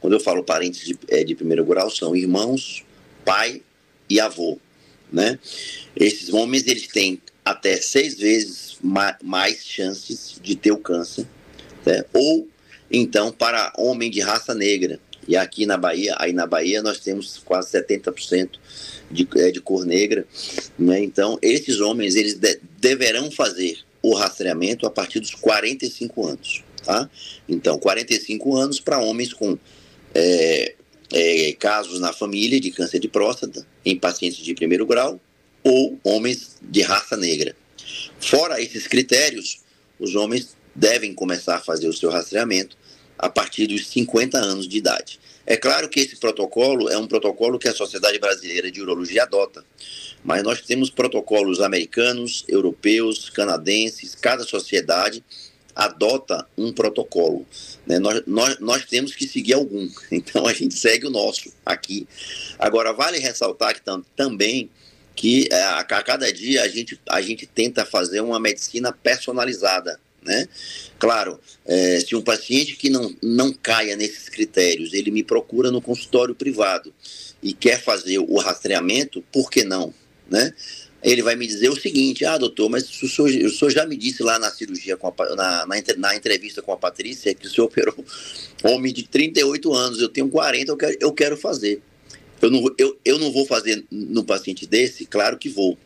quando 0.00 0.14
eu 0.14 0.20
falo 0.20 0.42
parentes 0.42 0.84
de, 0.84 0.98
é, 1.08 1.22
de 1.22 1.34
primeiro 1.34 1.64
grau, 1.64 1.88
são 1.88 2.14
irmãos, 2.16 2.84
pai 3.24 3.62
e 4.10 4.18
avô. 4.18 4.58
Né? 5.12 5.38
Esses 5.94 6.32
homens 6.32 6.66
eles 6.66 6.88
têm 6.88 7.20
até 7.44 7.76
seis 7.76 8.18
vezes 8.18 8.76
ma 8.82 9.16
mais 9.22 9.64
chances 9.64 10.40
de 10.42 10.56
ter 10.56 10.72
o 10.72 10.78
câncer, 10.78 11.26
né? 11.86 12.04
ou 12.12 12.48
então 12.90 13.30
para 13.30 13.72
homem 13.76 14.10
de 14.10 14.20
raça 14.20 14.54
negra. 14.54 14.98
E 15.28 15.36
aqui 15.36 15.66
na 15.66 15.76
Bahia, 15.76 16.16
aí 16.18 16.32
na 16.32 16.46
Bahia 16.46 16.82
nós 16.82 16.98
temos 16.98 17.40
quase 17.44 17.70
70% 17.70 18.58
de, 19.12 19.28
é, 19.36 19.50
de 19.50 19.60
cor 19.60 19.84
negra. 19.84 20.26
Né? 20.78 21.02
Então, 21.02 21.38
esses 21.42 21.80
homens 21.80 22.16
eles 22.16 22.34
de, 22.34 22.58
deverão 22.78 23.30
fazer 23.30 23.78
o 24.02 24.14
rastreamento 24.14 24.86
a 24.86 24.90
partir 24.90 25.20
dos 25.20 25.34
45 25.34 26.26
anos. 26.26 26.64
Tá? 26.84 27.08
Então, 27.48 27.78
45 27.78 28.56
anos 28.56 28.80
para 28.80 28.98
homens 28.98 29.32
com 29.32 29.56
é, 30.14 30.74
é, 31.12 31.52
casos 31.52 32.00
na 32.00 32.12
família 32.12 32.60
de 32.60 32.70
câncer 32.70 32.98
de 32.98 33.08
próstata 33.08 33.66
em 33.84 33.96
pacientes 33.96 34.38
de 34.38 34.54
primeiro 34.54 34.86
grau 34.86 35.20
ou 35.62 35.98
homens 36.02 36.56
de 36.60 36.82
raça 36.82 37.16
negra. 37.16 37.54
Fora 38.18 38.60
esses 38.60 38.86
critérios, 38.86 39.60
os 39.98 40.16
homens 40.16 40.56
devem 40.74 41.12
começar 41.12 41.56
a 41.56 41.60
fazer 41.60 41.86
o 41.86 41.92
seu 41.92 42.10
rastreamento 42.10 42.76
a 43.18 43.28
partir 43.28 43.66
dos 43.66 43.86
50 43.88 44.38
anos 44.38 44.68
de 44.68 44.78
idade. 44.78 45.20
É 45.44 45.56
claro 45.56 45.88
que 45.88 46.00
esse 46.00 46.16
protocolo 46.16 46.88
é 46.88 46.96
um 46.96 47.06
protocolo 47.06 47.58
que 47.58 47.68
a 47.68 47.74
Sociedade 47.74 48.18
Brasileira 48.18 48.70
de 48.70 48.80
Urologia 48.80 49.24
adota, 49.24 49.64
mas 50.24 50.42
nós 50.42 50.60
temos 50.60 50.88
protocolos 50.88 51.60
americanos, 51.60 52.44
europeus, 52.48 53.28
canadenses, 53.28 54.14
cada 54.14 54.44
sociedade 54.44 55.22
adota 55.74 56.46
um 56.56 56.72
protocolo. 56.72 57.46
Né? 57.86 57.98
Nós, 57.98 58.22
nós, 58.26 58.58
nós 58.60 58.84
temos 58.84 59.14
que 59.14 59.26
seguir 59.26 59.54
algum, 59.54 59.88
então 60.12 60.46
a 60.46 60.52
gente 60.52 60.74
segue 60.74 61.06
o 61.06 61.10
nosso 61.10 61.52
aqui. 61.64 62.06
Agora, 62.58 62.92
vale 62.92 63.18
ressaltar 63.18 63.74
que 63.74 63.82
tam, 63.82 64.04
também 64.14 64.70
que 65.14 65.48
é, 65.50 65.62
a, 65.62 65.80
a 65.80 66.02
cada 66.02 66.32
dia 66.32 66.62
a 66.62 66.68
gente, 66.68 66.98
a 67.08 67.20
gente 67.20 67.46
tenta 67.46 67.84
fazer 67.84 68.20
uma 68.20 68.40
medicina 68.40 68.92
personalizada. 68.92 70.00
Né? 70.24 70.48
Claro, 70.98 71.40
é, 71.66 72.00
se 72.00 72.14
um 72.14 72.22
paciente 72.22 72.76
que 72.76 72.88
não, 72.88 73.12
não 73.20 73.52
caia 73.52 73.96
nesses 73.96 74.28
critérios, 74.28 74.92
ele 74.92 75.10
me 75.10 75.24
procura 75.24 75.70
no 75.70 75.80
consultório 75.80 76.34
privado 76.34 76.94
e 77.42 77.52
quer 77.52 77.82
fazer 77.82 78.18
o 78.18 78.38
rastreamento, 78.38 79.22
por 79.32 79.50
que 79.50 79.64
não? 79.64 79.92
Né? 80.30 80.52
ele 81.02 81.22
vai 81.22 81.34
me 81.34 81.46
dizer 81.46 81.68
o 81.68 81.78
seguinte: 81.78 82.24
ah, 82.24 82.38
doutor, 82.38 82.70
mas 82.70 82.88
o 83.02 83.08
senhor, 83.08 83.28
o 83.46 83.50
senhor 83.50 83.70
já 83.70 83.84
me 83.84 83.96
disse 83.96 84.22
lá 84.22 84.38
na 84.38 84.50
cirurgia, 84.50 84.96
a, 85.02 85.34
na, 85.34 85.66
na, 85.66 85.82
na, 85.96 86.16
entrevista 86.16 86.62
com 86.62 86.72
a 86.72 86.76
Patrícia, 86.76 87.34
que 87.34 87.46
o 87.46 87.50
senhor 87.50 87.66
operou 87.66 88.04
homem 88.62 88.92
de 88.92 89.02
38 89.02 89.74
anos, 89.74 90.00
eu 90.00 90.08
tenho 90.08 90.28
40, 90.28 90.70
eu 90.70 90.76
quero, 90.76 90.96
eu 91.00 91.12
quero 91.12 91.36
fazer. 91.36 91.82
Eu 92.40 92.50
não, 92.50 92.74
eu, 92.78 92.98
eu 93.04 93.18
não 93.18 93.32
vou 93.32 93.46
fazer 93.46 93.84
no 93.90 94.24
paciente 94.24 94.66
desse? 94.66 95.04
Claro 95.04 95.38
que 95.38 95.48
vou. 95.48 95.78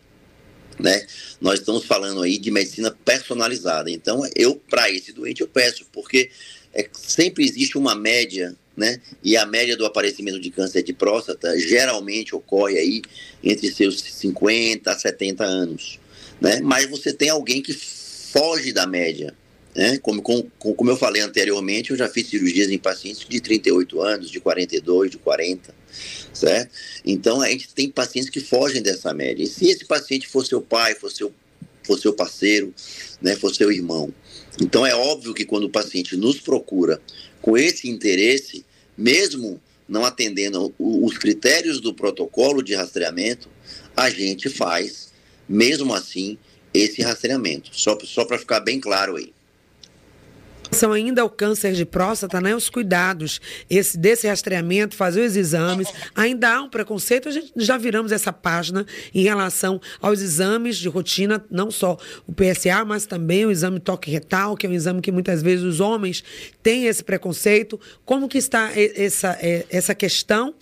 Né? 0.79 1.07
Nós 1.41 1.61
estamos 1.61 1.85
falando 1.85 2.23
aí 2.23 2.39
de 2.39 2.51
medicina 2.51 2.91
personalizada. 3.05 3.91
Então, 3.91 4.23
eu, 4.35 4.57
para 4.57 4.91
esse 4.91 5.13
doente, 5.13 5.41
eu 5.41 5.49
peço, 5.49 5.87
porque 5.93 6.31
é, 6.75 6.89
sempre 6.93 7.45
existe 7.45 7.79
uma 7.79 7.95
média 7.95 8.57
né? 8.77 9.01
E 9.25 9.37
a 9.37 9.47
média 9.47 9.77
do 9.77 9.87
aparecimento 9.87 10.39
de 10.39 10.51
câncer 10.51 10.83
de 10.83 10.93
próstata 10.93 11.59
geralmente 11.59 12.35
ocorre 12.35 12.77
aí 12.77 13.03
entre 13.43 13.73
seus 13.73 14.01
50 14.01 14.91
a 14.91 14.99
70 14.99 15.45
anos, 15.45 15.99
né? 16.41 16.61
Mas 16.61 16.85
você 16.85 17.13
tem 17.13 17.31
alguém 17.31 17.63
que 17.63 17.73
foge 17.73 18.73
da 18.73 18.87
média, 18.87 19.35
né? 19.77 19.99
Como, 19.99 20.23
como, 20.23 20.91
eu 20.91 20.97
falei 20.97 21.21
anteriormente, 21.21 21.91
eu 21.91 21.99
já 21.99 22.09
fiz 22.09 22.29
cirurgias 22.29 22.71
em 22.71 22.79
pacientes 22.79 23.29
de 23.29 23.41
38 23.41 24.01
anos, 24.01 24.31
de 24.31 24.41
42, 24.41 25.11
de 25.11 25.19
40, 25.19 25.75
certo? 26.33 26.71
Então 27.05 27.43
a 27.43 27.51
gente 27.51 27.69
tem 27.75 27.91
pacientes 27.91 28.31
que 28.31 28.41
fogem 28.41 28.81
dessa 28.81 29.13
média. 29.13 29.45
E 29.45 29.47
se 29.47 29.69
esse 29.69 29.85
paciente 29.85 30.27
for 30.27 30.47
seu 30.47 30.63
pai, 30.63 30.95
for 30.95 31.13
seu, 31.13 31.31
for 31.83 31.99
seu 31.99 32.15
parceiro, 32.15 32.75
né? 33.21 33.37
For 33.37 33.55
seu 33.55 33.71
irmão, 33.71 34.13
então 34.59 34.87
é 34.87 34.95
óbvio 34.95 35.35
que 35.35 35.45
quando 35.45 35.65
o 35.65 35.71
paciente 35.71 36.17
nos 36.17 36.41
procura 36.41 36.99
com 37.43 37.59
esse 37.59 37.87
interesse, 37.87 38.65
mesmo 38.97 39.61
não 39.87 40.07
atendendo 40.07 40.75
os 40.79 41.19
critérios 41.19 41.81
do 41.81 41.93
protocolo 41.93 42.63
de 42.63 42.75
rastreamento, 42.75 43.51
a 43.95 44.09
gente 44.09 44.49
faz, 44.49 45.13
mesmo 45.47 45.95
assim, 45.95 46.39
esse 46.73 47.03
rastreamento. 47.03 47.71
Só, 47.73 47.97
só 48.05 48.25
para 48.25 48.39
ficar 48.39 48.61
bem 48.61 48.81
claro 48.81 49.17
aí 49.17 49.36
são 50.71 50.93
ainda 50.93 51.25
o 51.25 51.31
câncer 51.31 51.73
de 51.73 51.85
próstata, 51.85 52.41
né? 52.41 52.55
Os 52.55 52.69
cuidados 52.69 53.41
esse, 53.69 53.97
desse 53.97 54.27
rastreamento, 54.27 54.95
fazer 54.95 55.23
os 55.23 55.37
exames. 55.37 55.89
Ainda 56.15 56.55
há 56.55 56.63
um 56.63 56.69
preconceito, 56.69 57.29
a 57.29 57.33
gente 57.33 57.53
já 57.57 57.77
viramos 57.77 58.13
essa 58.13 58.33
página 58.33 58.87
em 59.15 59.23
relação 59.23 59.81
aos 60.01 60.21
exames 60.21 60.77
de 60.77 60.89
rotina, 60.89 61.45
não 61.51 61.71
só 61.71 61.97
o 62.27 62.33
PSA, 62.33 62.85
mas 62.85 63.07
também 63.07 63.47
o 63.47 63.51
exame 63.51 63.81
toque 63.81 64.11
retal, 64.11 64.57
que 64.57 64.67
é 64.67 64.71
um 64.71 64.75
exame 64.75 65.01
que 65.01 65.13
muitas 65.13 65.43
vezes 65.43 65.65
os 65.65 65.81
homens 65.81 66.23
têm 66.63 66.87
esse 66.87 67.03
preconceito. 67.03 67.81
Como 68.05 68.29
que 68.29 68.39
está 68.39 68.71
essa, 68.75 69.39
essa 69.71 69.95
questão? 69.95 70.55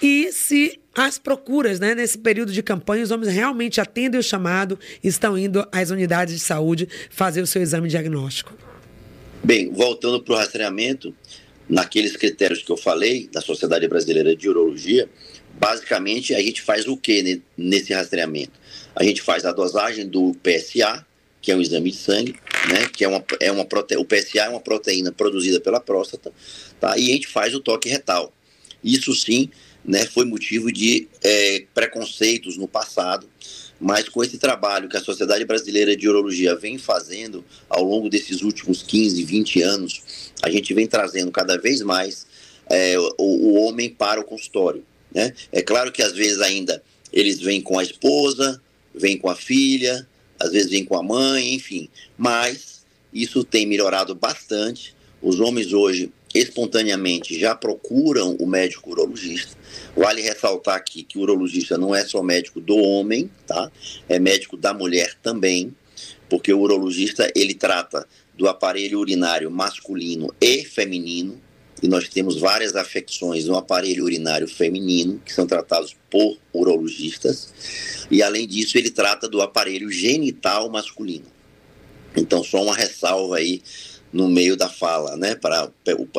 E 0.00 0.30
se 0.32 0.80
as 0.94 1.18
procuras, 1.18 1.78
né, 1.78 1.94
nesse 1.94 2.18
período 2.18 2.52
de 2.52 2.62
campanha, 2.62 3.04
os 3.04 3.10
homens 3.10 3.32
realmente 3.32 3.80
atendem 3.80 4.18
o 4.18 4.22
chamado 4.22 4.78
e 5.02 5.08
estão 5.08 5.38
indo 5.38 5.66
às 5.70 5.90
unidades 5.90 6.34
de 6.34 6.40
saúde 6.40 6.88
fazer 7.08 7.40
o 7.40 7.46
seu 7.46 7.62
exame 7.62 7.88
diagnóstico. 7.88 8.67
Bem, 9.48 9.72
voltando 9.72 10.22
para 10.22 10.34
o 10.34 10.36
rastreamento, 10.36 11.16
naqueles 11.66 12.14
critérios 12.14 12.62
que 12.62 12.70
eu 12.70 12.76
falei, 12.76 13.30
da 13.32 13.40
Sociedade 13.40 13.88
Brasileira 13.88 14.36
de 14.36 14.46
Urologia, 14.46 15.08
basicamente 15.54 16.34
a 16.34 16.38
gente 16.42 16.60
faz 16.60 16.86
o 16.86 16.98
que 16.98 17.40
nesse 17.56 17.94
rastreamento? 17.94 18.52
A 18.94 19.02
gente 19.02 19.22
faz 19.22 19.46
a 19.46 19.52
dosagem 19.52 20.06
do 20.06 20.36
PSA, 20.42 21.02
que 21.40 21.50
é 21.50 21.56
um 21.56 21.62
exame 21.62 21.90
de 21.90 21.96
sangue, 21.96 22.36
né? 22.68 22.90
Que 22.92 23.06
é 23.06 23.08
uma, 23.08 23.24
é 23.40 23.50
uma 23.50 23.64
prote... 23.64 23.96
o 23.96 24.04
PSA 24.04 24.40
é 24.40 24.48
uma 24.50 24.60
proteína 24.60 25.12
produzida 25.12 25.58
pela 25.58 25.80
próstata, 25.80 26.30
tá? 26.78 26.98
E 26.98 27.08
a 27.08 27.14
gente 27.14 27.26
faz 27.26 27.54
o 27.54 27.60
toque 27.60 27.88
retal. 27.88 28.30
Isso 28.84 29.14
sim, 29.14 29.48
né? 29.82 30.04
Foi 30.04 30.26
motivo 30.26 30.70
de 30.70 31.08
é, 31.24 31.64
preconceitos 31.72 32.58
no 32.58 32.68
passado 32.68 33.26
mas 33.80 34.08
com 34.08 34.22
esse 34.22 34.38
trabalho 34.38 34.88
que 34.88 34.96
a 34.96 35.00
Sociedade 35.00 35.44
Brasileira 35.44 35.96
de 35.96 36.08
Urologia 36.08 36.56
vem 36.56 36.78
fazendo 36.78 37.44
ao 37.68 37.84
longo 37.84 38.08
desses 38.08 38.42
últimos 38.42 38.82
15, 38.82 39.22
20 39.22 39.62
anos, 39.62 40.02
a 40.42 40.50
gente 40.50 40.74
vem 40.74 40.86
trazendo 40.86 41.30
cada 41.30 41.56
vez 41.56 41.80
mais 41.82 42.26
é, 42.68 42.98
o, 42.98 43.12
o, 43.18 43.54
homem 43.54 43.88
para 43.88 44.20
o 44.20 44.24
consultório. 44.24 44.84
Né? 45.14 45.32
É 45.52 45.62
claro 45.62 45.92
que 45.92 46.02
às 46.02 46.12
vezes 46.12 46.40
ainda 46.40 46.82
eles 47.12 47.40
vêm 47.40 47.60
com 47.60 47.78
a 47.78 47.82
esposa, 47.82 48.60
vêm 48.94 49.16
com 49.16 49.30
a 49.30 49.36
filha, 49.36 50.06
às 50.38 50.52
vezes 50.52 50.70
vêm 50.70 50.84
com 50.84 50.96
a 50.96 51.02
mãe, 51.02 51.54
enfim, 51.54 51.88
mas 52.16 52.84
isso 53.12 53.44
tem 53.44 53.66
melhorado 53.66 54.14
bastante. 54.14 54.94
Os 55.22 55.40
homens 55.40 55.72
hoje 55.72 56.12
espontaneamente 56.38 57.38
já 57.38 57.54
procuram 57.54 58.36
o 58.38 58.46
médico 58.46 58.90
urologista. 58.90 59.56
Vale 59.96 60.22
ressaltar 60.22 60.76
aqui 60.76 61.02
que 61.02 61.18
o 61.18 61.22
urologista 61.22 61.76
não 61.76 61.94
é 61.94 62.04
só 62.04 62.22
médico 62.22 62.60
do 62.60 62.76
homem, 62.76 63.30
tá? 63.46 63.70
É 64.08 64.18
médico 64.18 64.56
da 64.56 64.72
mulher 64.72 65.14
também, 65.22 65.74
porque 66.28 66.52
o 66.52 66.60
urologista 66.60 67.30
ele 67.34 67.54
trata 67.54 68.06
do 68.36 68.48
aparelho 68.48 69.00
urinário 69.00 69.50
masculino 69.50 70.32
e 70.40 70.64
feminino, 70.64 71.40
e 71.82 71.88
nós 71.88 72.08
temos 72.08 72.38
várias 72.38 72.74
afecções 72.74 73.46
no 73.46 73.56
aparelho 73.56 74.04
urinário 74.04 74.48
feminino, 74.48 75.20
que 75.24 75.32
são 75.32 75.46
tratados 75.46 75.96
por 76.10 76.38
urologistas, 76.52 77.52
e 78.10 78.22
além 78.22 78.46
disso 78.46 78.78
ele 78.78 78.90
trata 78.90 79.28
do 79.28 79.40
aparelho 79.40 79.90
genital 79.90 80.68
masculino. 80.70 81.26
Então, 82.16 82.42
só 82.42 82.62
uma 82.62 82.74
ressalva 82.74 83.36
aí 83.36 83.62
no 84.12 84.28
meio 84.28 84.56
da 84.56 84.68
fala, 84.68 85.16
né? 85.16 85.34
Para 85.34 85.70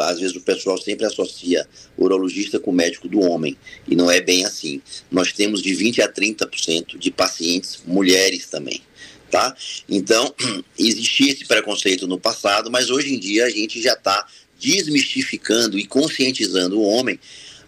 às 0.02 0.19
vezes 0.19 0.36
o 0.36 0.41
pessoal 0.41 0.78
sempre 0.78 1.06
associa 1.06 1.67
urologista 1.97 2.60
com 2.60 2.71
médico 2.71 3.08
do 3.08 3.19
homem 3.19 3.58
e 3.88 3.95
não 3.95 4.10
é 4.10 4.21
bem 4.21 4.45
assim. 4.45 4.82
Nós 5.12 5.34
temos 5.34 5.62
de 5.62 5.73
20 5.73 6.02
a 6.02 6.12
30% 6.12 6.97
de 6.97 7.12
pacientes 7.12 7.82
mulheres 7.86 8.47
também, 8.47 8.82
tá? 9.30 9.56
Então 9.88 10.34
existia 10.78 11.32
esse 11.32 11.45
preconceito 11.45 12.08
no 12.08 12.19
passado, 12.19 12.69
mas 12.69 12.89
hoje 12.89 13.13
em 13.13 13.19
dia 13.19 13.45
a 13.45 13.49
gente 13.49 13.82
já 13.82 13.93
está 13.93 14.25
desmistificando 14.60 15.80
e 15.80 15.86
conscientizando 15.86 16.80
o 16.80 16.84
homem 16.84 17.19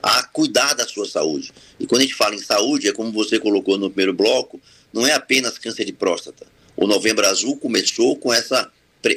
a 0.03 0.23
cuidar 0.23 0.73
da 0.73 0.87
sua 0.87 1.07
saúde. 1.07 1.51
E 1.79 1.85
quando 1.85 2.01
a 2.01 2.03
gente 2.03 2.15
fala 2.15 2.35
em 2.35 2.41
saúde, 2.41 2.87
é 2.87 2.91
como 2.91 3.11
você 3.11 3.39
colocou 3.39 3.77
no 3.77 3.89
primeiro 3.89 4.13
bloco, 4.13 4.59
não 4.91 5.05
é 5.05 5.13
apenas 5.13 5.57
câncer 5.57 5.85
de 5.85 5.93
próstata. 5.93 6.45
O 6.75 6.87
Novembro 6.87 7.25
Azul 7.27 7.57
começou 7.57 8.15
com 8.17 8.33
essa 8.33 8.69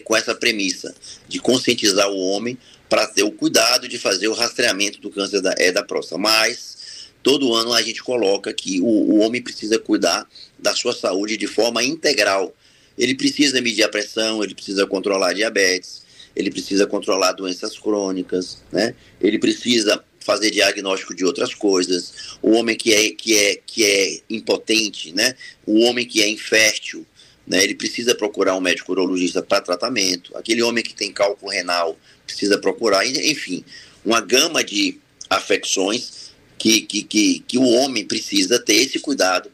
com 0.04 0.16
essa 0.16 0.34
premissa 0.34 0.94
de 1.28 1.38
conscientizar 1.38 2.08
o 2.10 2.18
homem 2.18 2.58
para 2.88 3.06
ter 3.06 3.22
o 3.22 3.32
cuidado 3.32 3.88
de 3.88 3.98
fazer 3.98 4.28
o 4.28 4.34
rastreamento 4.34 5.00
do 5.00 5.10
câncer 5.10 5.40
da, 5.40 5.54
é, 5.58 5.72
da 5.72 5.82
próstata. 5.82 6.20
Mas 6.20 7.08
todo 7.22 7.54
ano 7.54 7.72
a 7.72 7.82
gente 7.82 8.02
coloca 8.02 8.52
que 8.52 8.80
o, 8.80 8.86
o 8.86 9.18
homem 9.20 9.42
precisa 9.42 9.78
cuidar 9.78 10.28
da 10.58 10.74
sua 10.74 10.92
saúde 10.92 11.36
de 11.36 11.46
forma 11.46 11.82
integral. 11.82 12.54
Ele 12.96 13.14
precisa 13.14 13.60
medir 13.60 13.82
a 13.82 13.88
pressão, 13.88 14.44
ele 14.44 14.54
precisa 14.54 14.86
controlar 14.86 15.30
a 15.30 15.32
diabetes, 15.32 16.02
ele 16.36 16.50
precisa 16.50 16.86
controlar 16.86 17.32
doenças 17.32 17.78
crônicas, 17.78 18.62
né? 18.70 18.94
Ele 19.20 19.38
precisa 19.38 20.02
fazer 20.20 20.50
diagnóstico 20.50 21.14
de 21.14 21.24
outras 21.24 21.54
coisas. 21.54 22.38
O 22.40 22.52
homem 22.52 22.76
que 22.76 22.94
é 22.94 23.10
que 23.10 23.36
é 23.36 23.60
que 23.66 23.84
é 23.84 24.20
impotente, 24.30 25.12
né? 25.12 25.34
O 25.66 25.80
homem 25.80 26.06
que 26.06 26.22
é 26.22 26.28
infértil, 26.28 27.06
né, 27.46 27.62
ele 27.62 27.74
precisa 27.74 28.14
procurar 28.14 28.56
um 28.56 28.60
médico 28.60 28.92
urologista 28.92 29.42
para 29.42 29.60
tratamento. 29.60 30.36
Aquele 30.36 30.62
homem 30.62 30.82
que 30.82 30.94
tem 30.94 31.12
cálculo 31.12 31.50
renal 31.50 31.98
precisa 32.26 32.58
procurar, 32.58 33.06
enfim, 33.06 33.64
uma 34.04 34.20
gama 34.20 34.64
de 34.64 34.98
afecções 35.28 36.32
que, 36.58 36.80
que, 36.82 37.02
que, 37.02 37.40
que 37.40 37.58
o 37.58 37.68
homem 37.68 38.04
precisa 38.04 38.58
ter 38.58 38.74
esse 38.74 38.98
cuidado 38.98 39.50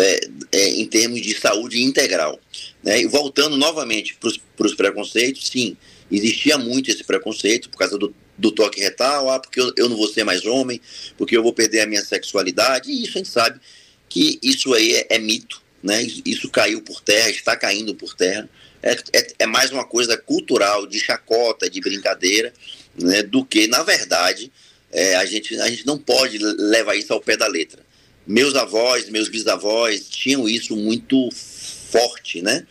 é, 0.00 0.20
é, 0.52 0.68
em 0.70 0.86
termos 0.86 1.20
de 1.20 1.38
saúde 1.38 1.82
integral. 1.82 2.40
Né? 2.82 3.02
E 3.02 3.06
voltando 3.06 3.56
novamente 3.56 4.18
para 4.56 4.66
os 4.66 4.74
preconceitos, 4.74 5.48
sim, 5.48 5.76
existia 6.10 6.58
muito 6.58 6.90
esse 6.90 7.04
preconceito 7.04 7.68
por 7.70 7.78
causa 7.78 7.98
do, 7.98 8.14
do 8.36 8.50
toque 8.50 8.80
retal, 8.80 9.30
ah, 9.30 9.38
porque 9.38 9.60
eu, 9.60 9.72
eu 9.76 9.88
não 9.88 9.96
vou 9.96 10.08
ser 10.08 10.24
mais 10.24 10.44
homem, 10.44 10.80
porque 11.16 11.36
eu 11.36 11.42
vou 11.42 11.52
perder 11.52 11.80
a 11.80 11.86
minha 11.86 12.02
sexualidade, 12.02 12.90
e 12.90 13.04
isso 13.04 13.12
a 13.12 13.18
gente 13.18 13.30
sabe 13.30 13.60
que 14.08 14.38
isso 14.42 14.74
aí 14.74 14.94
é, 14.94 15.06
é 15.10 15.18
mito, 15.18 15.61
né? 15.82 16.02
Isso 16.24 16.48
caiu 16.48 16.80
por 16.80 17.00
terra, 17.00 17.30
está 17.30 17.56
caindo 17.56 17.94
por 17.94 18.14
terra. 18.14 18.48
É, 18.82 18.92
é, 19.12 19.32
é, 19.40 19.46
mais 19.46 19.70
uma 19.70 19.84
coisa 19.84 20.16
cultural, 20.16 20.86
de 20.86 20.98
chacota, 20.98 21.68
de 21.68 21.80
brincadeira, 21.80 22.52
né? 22.98 23.22
do 23.22 23.44
que, 23.44 23.66
na 23.66 23.82
verdade, 23.82 24.50
é, 24.90 25.16
a, 25.16 25.24
gente, 25.24 25.58
a 25.60 25.68
gente 25.68 25.86
não 25.86 25.98
pode 25.98 26.38
levar 26.38 26.94
isso 26.96 27.12
ao 27.12 27.20
pé 27.20 27.36
da 27.36 27.46
letra. 27.46 27.80
meus 28.26 28.54
avós, 28.54 29.08
meus 29.08 29.28
bisavós 29.28 30.08
tinham 30.08 30.48
isso 30.48 30.76
muito 30.76 31.30
forte, 31.32 32.42
né? 32.42 32.66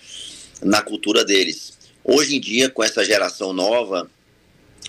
Na 0.61 0.81
cultura 0.81 1.25
deles. 1.25 1.73
Hoje 2.03 2.35
em 2.35 2.39
dia, 2.39 2.69
com 2.69 2.83
essa 2.83 3.03
geração 3.05 3.53
nova, 3.53 4.09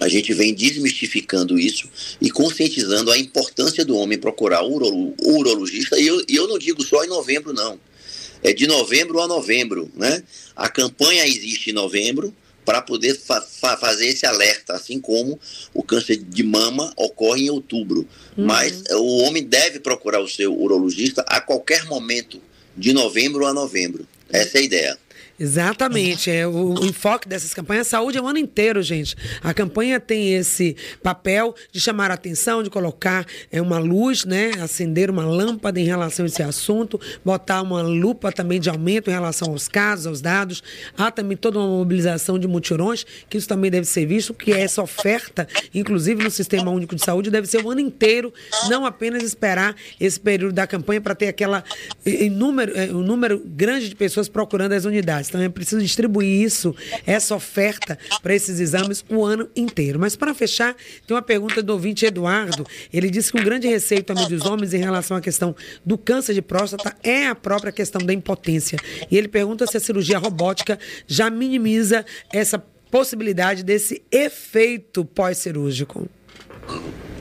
a 0.00 0.08
gente 0.08 0.32
vem 0.32 0.54
desmistificando 0.54 1.58
isso 1.58 1.88
e 2.20 2.30
conscientizando 2.30 3.10
a 3.10 3.18
importância 3.18 3.84
do 3.84 3.96
homem 3.96 4.18
procurar 4.18 4.62
o 4.62 5.14
urologista. 5.22 5.98
E 5.98 6.06
eu, 6.06 6.24
e 6.28 6.36
eu 6.36 6.48
não 6.48 6.58
digo 6.58 6.82
só 6.82 7.04
em 7.04 7.08
novembro, 7.08 7.52
não. 7.52 7.78
É 8.42 8.52
de 8.52 8.66
novembro 8.66 9.20
a 9.20 9.28
novembro, 9.28 9.90
né? 9.94 10.22
A 10.56 10.68
campanha 10.68 11.26
existe 11.26 11.70
em 11.70 11.72
novembro 11.72 12.34
para 12.64 12.80
poder 12.80 13.14
fa 13.14 13.40
fa 13.40 13.76
fazer 13.76 14.06
esse 14.06 14.24
alerta, 14.26 14.74
assim 14.74 15.00
como 15.00 15.38
o 15.74 15.82
câncer 15.82 16.16
de 16.16 16.42
mama 16.42 16.92
ocorre 16.96 17.46
em 17.46 17.50
outubro. 17.50 18.06
Uhum. 18.36 18.46
Mas 18.46 18.84
o 18.90 19.18
homem 19.18 19.42
deve 19.42 19.80
procurar 19.80 20.20
o 20.20 20.28
seu 20.28 20.52
urologista 20.56 21.24
a 21.26 21.40
qualquer 21.40 21.84
momento, 21.84 22.40
de 22.76 22.92
novembro 22.92 23.46
a 23.46 23.52
novembro. 23.52 24.06
Essa 24.30 24.58
é 24.58 24.60
a 24.60 24.64
ideia. 24.64 24.98
Exatamente. 25.38 26.30
É, 26.30 26.46
o, 26.46 26.74
o, 26.74 26.84
enfoque 26.84 27.28
dessas 27.28 27.54
campanhas, 27.54 27.86
saúde 27.86 28.18
é 28.18 28.22
o 28.22 28.26
ano 28.26 28.38
inteiro, 28.38 28.82
gente. 28.82 29.16
A 29.42 29.52
campanha 29.54 29.98
tem 29.98 30.34
esse 30.34 30.76
papel 31.02 31.54
de 31.70 31.80
chamar 31.80 32.10
a 32.10 32.14
atenção, 32.14 32.62
de 32.62 32.70
colocar 32.70 33.26
é, 33.50 33.60
uma 33.60 33.78
luz, 33.78 34.24
né? 34.24 34.52
Acender 34.60 35.10
uma 35.10 35.24
lâmpada 35.24 35.80
em 35.80 35.84
relação 35.84 36.24
a 36.24 36.28
esse 36.28 36.42
assunto, 36.42 37.00
botar 37.24 37.62
uma 37.62 37.82
lupa 37.82 38.30
também 38.30 38.60
de 38.60 38.68
aumento 38.68 39.10
em 39.10 39.12
relação 39.12 39.50
aos 39.50 39.68
casos, 39.68 40.06
aos 40.06 40.20
dados. 40.20 40.62
Há 40.96 41.10
também 41.10 41.36
toda 41.36 41.58
uma 41.58 41.68
mobilização 41.68 42.38
de 42.38 42.46
mutirões, 42.46 43.04
que 43.28 43.36
isso 43.38 43.48
também 43.48 43.70
deve 43.70 43.86
ser 43.86 44.06
visto, 44.06 44.34
que 44.34 44.52
essa 44.52 44.82
oferta, 44.82 45.48
inclusive 45.74 46.22
no 46.22 46.30
Sistema 46.30 46.70
Único 46.70 46.94
de 46.94 47.04
Saúde, 47.04 47.30
deve 47.30 47.46
ser 47.46 47.64
o 47.64 47.70
ano 47.70 47.80
inteiro, 47.80 48.32
não 48.68 48.84
apenas 48.84 49.22
esperar 49.22 49.74
esse 49.98 50.20
período 50.20 50.52
da 50.52 50.66
campanha 50.66 51.00
para 51.00 51.14
ter 51.14 51.28
aquela 51.28 51.64
número, 52.30 52.72
um 52.96 53.02
número 53.02 53.42
grande 53.44 53.88
de 53.88 53.94
pessoas 53.94 54.28
procurando 54.28 54.72
as 54.72 54.84
unidades. 54.84 55.21
Então 55.28 55.40
é 55.40 55.48
preciso 55.48 55.80
distribuir 55.80 56.42
isso, 56.42 56.74
essa 57.06 57.34
oferta 57.34 57.98
para 58.22 58.34
esses 58.34 58.60
exames 58.60 59.04
o 59.08 59.24
ano 59.24 59.48
inteiro. 59.54 59.98
Mas 59.98 60.16
para 60.16 60.34
fechar, 60.34 60.74
tem 61.06 61.14
uma 61.14 61.22
pergunta 61.22 61.62
do 61.62 61.72
ouvinte 61.72 62.04
Eduardo. 62.06 62.66
Ele 62.92 63.10
disse 63.10 63.32
que 63.32 63.40
um 63.40 63.44
grande 63.44 63.66
receio 63.68 64.02
também 64.02 64.28
dos 64.28 64.44
homens 64.44 64.74
em 64.74 64.78
relação 64.78 65.16
à 65.16 65.20
questão 65.20 65.54
do 65.84 65.96
câncer 65.98 66.34
de 66.34 66.42
próstata 66.42 66.96
é 67.02 67.26
a 67.26 67.34
própria 67.34 67.72
questão 67.72 68.00
da 68.00 68.12
impotência. 68.12 68.78
E 69.10 69.16
ele 69.16 69.28
pergunta 69.28 69.66
se 69.66 69.76
a 69.76 69.80
cirurgia 69.80 70.18
robótica 70.18 70.78
já 71.06 71.30
minimiza 71.30 72.04
essa 72.32 72.58
possibilidade 72.90 73.62
desse 73.62 74.02
efeito 74.10 75.04
pós-cirúrgico. 75.04 76.08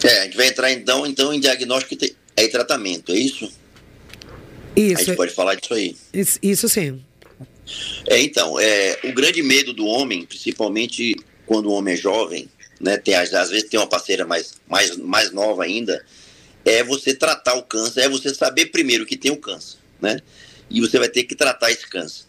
É, 0.03 0.19
a 0.19 0.23
gente 0.23 0.35
vai 0.35 0.47
entrar 0.47 0.71
então, 0.71 1.05
então 1.05 1.33
em 1.33 1.39
diagnóstico 1.39 1.95
e 2.37 2.47
tratamento, 2.49 3.11
é 3.11 3.15
isso? 3.15 3.51
Isso. 4.75 5.01
A 5.01 5.03
gente 5.03 5.15
pode 5.15 5.33
falar 5.33 5.55
disso 5.55 5.73
aí. 5.73 5.95
Isso, 6.13 6.39
isso 6.41 6.69
sim. 6.69 7.01
É, 8.07 8.19
então, 8.21 8.59
é, 8.59 8.99
o 9.03 9.13
grande 9.13 9.41
medo 9.43 9.73
do 9.73 9.85
homem, 9.85 10.25
principalmente 10.25 11.15
quando 11.45 11.67
o 11.67 11.73
homem 11.73 11.93
é 11.93 11.97
jovem, 11.97 12.49
né, 12.79 12.97
tem, 12.97 13.13
às 13.13 13.49
vezes 13.49 13.69
tem 13.69 13.79
uma 13.79 13.87
parceira 13.87 14.25
mais, 14.25 14.55
mais, 14.67 14.97
mais 14.97 15.31
nova 15.31 15.63
ainda, 15.63 16.03
é 16.65 16.83
você 16.83 17.13
tratar 17.13 17.55
o 17.55 17.63
câncer, 17.63 18.01
é 18.01 18.09
você 18.09 18.33
saber 18.33 18.67
primeiro 18.67 19.05
que 19.05 19.17
tem 19.17 19.31
o 19.31 19.37
câncer, 19.37 19.77
né? 19.99 20.19
E 20.69 20.79
você 20.79 20.97
vai 20.97 21.09
ter 21.09 21.23
que 21.23 21.35
tratar 21.35 21.71
esse 21.71 21.87
câncer. 21.87 22.25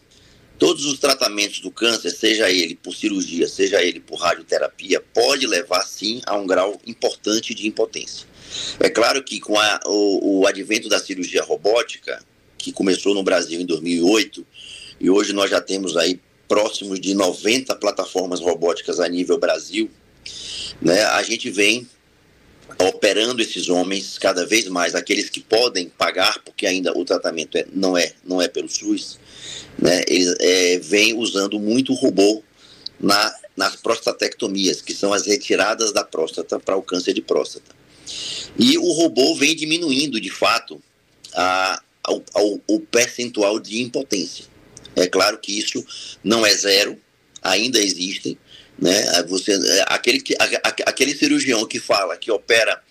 Todos 0.59 0.85
os 0.85 0.99
tratamentos 0.99 1.59
do 1.59 1.71
câncer, 1.71 2.11
seja 2.11 2.49
ele 2.49 2.75
por 2.75 2.93
cirurgia, 2.93 3.47
seja 3.47 3.81
ele 3.83 3.99
por 3.99 4.15
radioterapia, 4.15 5.01
pode 5.13 5.47
levar 5.47 5.81
sim 5.83 6.21
a 6.25 6.35
um 6.35 6.45
grau 6.45 6.79
importante 6.85 7.53
de 7.53 7.67
impotência. 7.67 8.27
É 8.79 8.89
claro 8.89 9.23
que 9.23 9.39
com 9.39 9.57
a, 9.57 9.79
o, 9.85 10.41
o 10.41 10.47
advento 10.47 10.87
da 10.87 10.99
cirurgia 10.99 11.43
robótica, 11.43 12.23
que 12.57 12.71
começou 12.71 13.13
no 13.13 13.23
Brasil 13.23 13.59
em 13.59 13.65
2008, 13.65 14.45
e 15.03 15.09
hoje 15.09 15.33
nós 15.33 15.51
já 15.51 15.59
temos 15.59 15.97
aí 15.97 16.17
próximos 16.47 16.97
de 16.97 17.13
90 17.13 17.75
plataformas 17.75 18.39
robóticas 18.39 19.01
a 19.01 19.07
nível 19.09 19.37
Brasil. 19.37 19.91
Né? 20.81 21.03
A 21.03 21.21
gente 21.21 21.49
vem 21.49 21.85
operando 22.79 23.41
esses 23.41 23.67
homens 23.67 24.17
cada 24.17 24.45
vez 24.45 24.69
mais, 24.69 24.95
aqueles 24.95 25.29
que 25.29 25.41
podem 25.41 25.89
pagar, 25.89 26.41
porque 26.45 26.65
ainda 26.65 26.97
o 26.97 27.03
tratamento 27.03 27.57
é, 27.57 27.65
não, 27.73 27.97
é, 27.97 28.13
não 28.23 28.41
é 28.41 28.47
pelo 28.47 28.69
SUS, 28.69 29.19
né? 29.77 30.03
eles 30.07 30.33
é, 30.39 30.79
vêm 30.79 31.13
usando 31.13 31.59
muito 31.59 31.93
robô 31.93 32.41
na, 32.97 33.35
nas 33.57 33.75
prostatectomias, 33.75 34.81
que 34.81 34.93
são 34.93 35.11
as 35.11 35.27
retiradas 35.27 35.91
da 35.91 36.05
próstata 36.05 36.57
para 36.61 36.77
o 36.77 36.81
câncer 36.81 37.13
de 37.13 37.21
próstata. 37.21 37.75
E 38.57 38.77
o 38.77 38.91
robô 38.93 39.35
vem 39.35 39.53
diminuindo, 39.53 40.21
de 40.21 40.29
fato, 40.29 40.81
a, 41.35 41.81
o 42.65 42.79
percentual 42.79 43.59
de 43.59 43.81
impotência. 43.81 44.52
É 44.95 45.07
claro 45.07 45.37
que 45.37 45.57
isso 45.57 45.85
não 46.23 46.45
é 46.45 46.53
zero, 46.55 46.97
ainda 47.41 47.79
existem. 47.79 48.37
Né? 48.77 49.23
Você, 49.23 49.53
aquele, 49.87 50.19
que, 50.19 50.35
aquele 50.85 51.15
cirurgião 51.15 51.65
que 51.65 51.79
fala 51.79 52.17
que 52.17 52.31
opera 52.31 52.81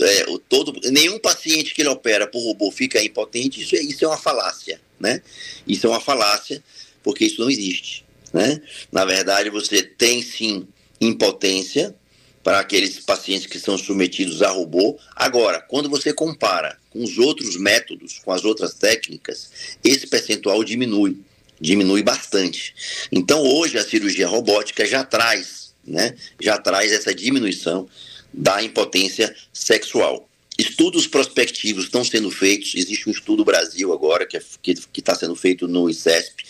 é, 0.00 0.24
todo, 0.48 0.78
nenhum 0.90 1.18
paciente 1.18 1.74
que 1.74 1.82
ele 1.82 1.88
opera 1.88 2.26
por 2.26 2.42
robô 2.42 2.70
fica 2.70 3.02
impotente, 3.02 3.62
isso 3.62 3.76
é, 3.76 3.80
isso 3.80 4.04
é 4.04 4.08
uma 4.08 4.16
falácia. 4.16 4.80
Né? 4.98 5.22
Isso 5.66 5.86
é 5.86 5.90
uma 5.90 6.00
falácia, 6.00 6.62
porque 7.02 7.24
isso 7.24 7.40
não 7.40 7.50
existe. 7.50 8.04
Né? 8.32 8.60
Na 8.90 9.04
verdade, 9.04 9.50
você 9.50 9.82
tem 9.82 10.22
sim 10.22 10.66
impotência 11.00 11.94
para 12.42 12.60
aqueles 12.60 13.00
pacientes 13.00 13.46
que 13.46 13.58
são 13.58 13.78
submetidos 13.78 14.42
a 14.42 14.50
robô. 14.50 14.98
Agora, 15.16 15.60
quando 15.60 15.88
você 15.88 16.12
compara 16.12 16.78
com 16.90 17.02
os 17.02 17.16
outros 17.18 17.56
métodos, 17.56 18.18
com 18.18 18.32
as 18.32 18.44
outras 18.44 18.74
técnicas, 18.74 19.50
esse 19.82 20.06
percentual 20.06 20.62
diminui 20.62 21.18
diminui 21.64 22.02
bastante. 22.02 22.74
Então, 23.10 23.42
hoje, 23.42 23.78
a 23.78 23.82
cirurgia 23.82 24.28
robótica 24.28 24.84
já 24.84 25.02
traz, 25.02 25.74
né, 25.84 26.14
já 26.40 26.58
traz 26.58 26.92
essa 26.92 27.14
diminuição 27.14 27.88
da 28.32 28.62
impotência 28.62 29.34
sexual. 29.52 30.28
Estudos 30.58 31.06
prospectivos 31.06 31.84
estão 31.84 32.04
sendo 32.04 32.30
feitos, 32.30 32.74
existe 32.74 33.08
um 33.08 33.12
estudo 33.12 33.44
Brasil 33.44 33.92
agora, 33.92 34.26
que 34.26 34.36
é, 34.36 34.42
está 34.96 35.14
sendo 35.14 35.34
feito 35.34 35.66
no 35.66 35.88
ICESP, 35.88 36.44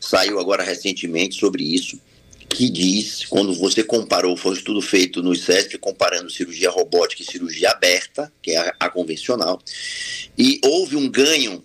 saiu 0.00 0.38
agora 0.38 0.62
recentemente 0.62 1.34
sobre 1.34 1.62
isso, 1.62 2.00
que 2.48 2.70
diz, 2.70 3.24
quando 3.26 3.52
você 3.52 3.82
comparou, 3.82 4.36
foi 4.36 4.52
um 4.52 4.54
estudo 4.54 4.80
feito 4.80 5.22
no 5.22 5.34
ICESP, 5.34 5.76
comparando 5.78 6.30
cirurgia 6.30 6.70
robótica 6.70 7.20
e 7.20 7.26
cirurgia 7.26 7.70
aberta, 7.70 8.32
que 8.40 8.52
é 8.52 8.58
a, 8.58 8.74
a 8.80 8.88
convencional, 8.88 9.60
e 10.38 10.60
houve 10.64 10.96
um 10.96 11.10
ganho 11.10 11.62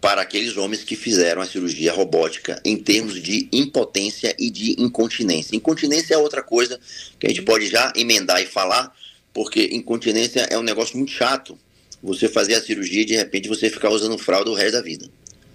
para 0.00 0.22
aqueles 0.22 0.56
homens 0.56 0.82
que 0.82 0.96
fizeram 0.96 1.42
a 1.42 1.46
cirurgia 1.46 1.92
robótica 1.92 2.60
em 2.64 2.76
termos 2.76 3.22
de 3.22 3.48
impotência 3.52 4.34
e 4.38 4.50
de 4.50 4.74
incontinência. 4.78 5.54
Incontinência 5.54 6.14
é 6.14 6.18
outra 6.18 6.42
coisa 6.42 6.80
que 7.18 7.26
a 7.26 7.28
gente 7.28 7.42
pode 7.42 7.66
já 7.66 7.92
emendar 7.94 8.40
e 8.42 8.46
falar, 8.46 8.94
porque 9.32 9.68
incontinência 9.72 10.40
é 10.50 10.58
um 10.58 10.62
negócio 10.62 10.96
muito 10.96 11.12
chato. 11.12 11.58
Você 12.02 12.28
fazer 12.28 12.54
a 12.54 12.62
cirurgia 12.62 13.02
e 13.02 13.04
de 13.04 13.14
repente 13.14 13.48
você 13.48 13.68
ficar 13.68 13.90
usando 13.90 14.16
fralda 14.16 14.50
o 14.50 14.54
resto 14.54 14.72
da 14.72 14.82
vida. 14.82 15.06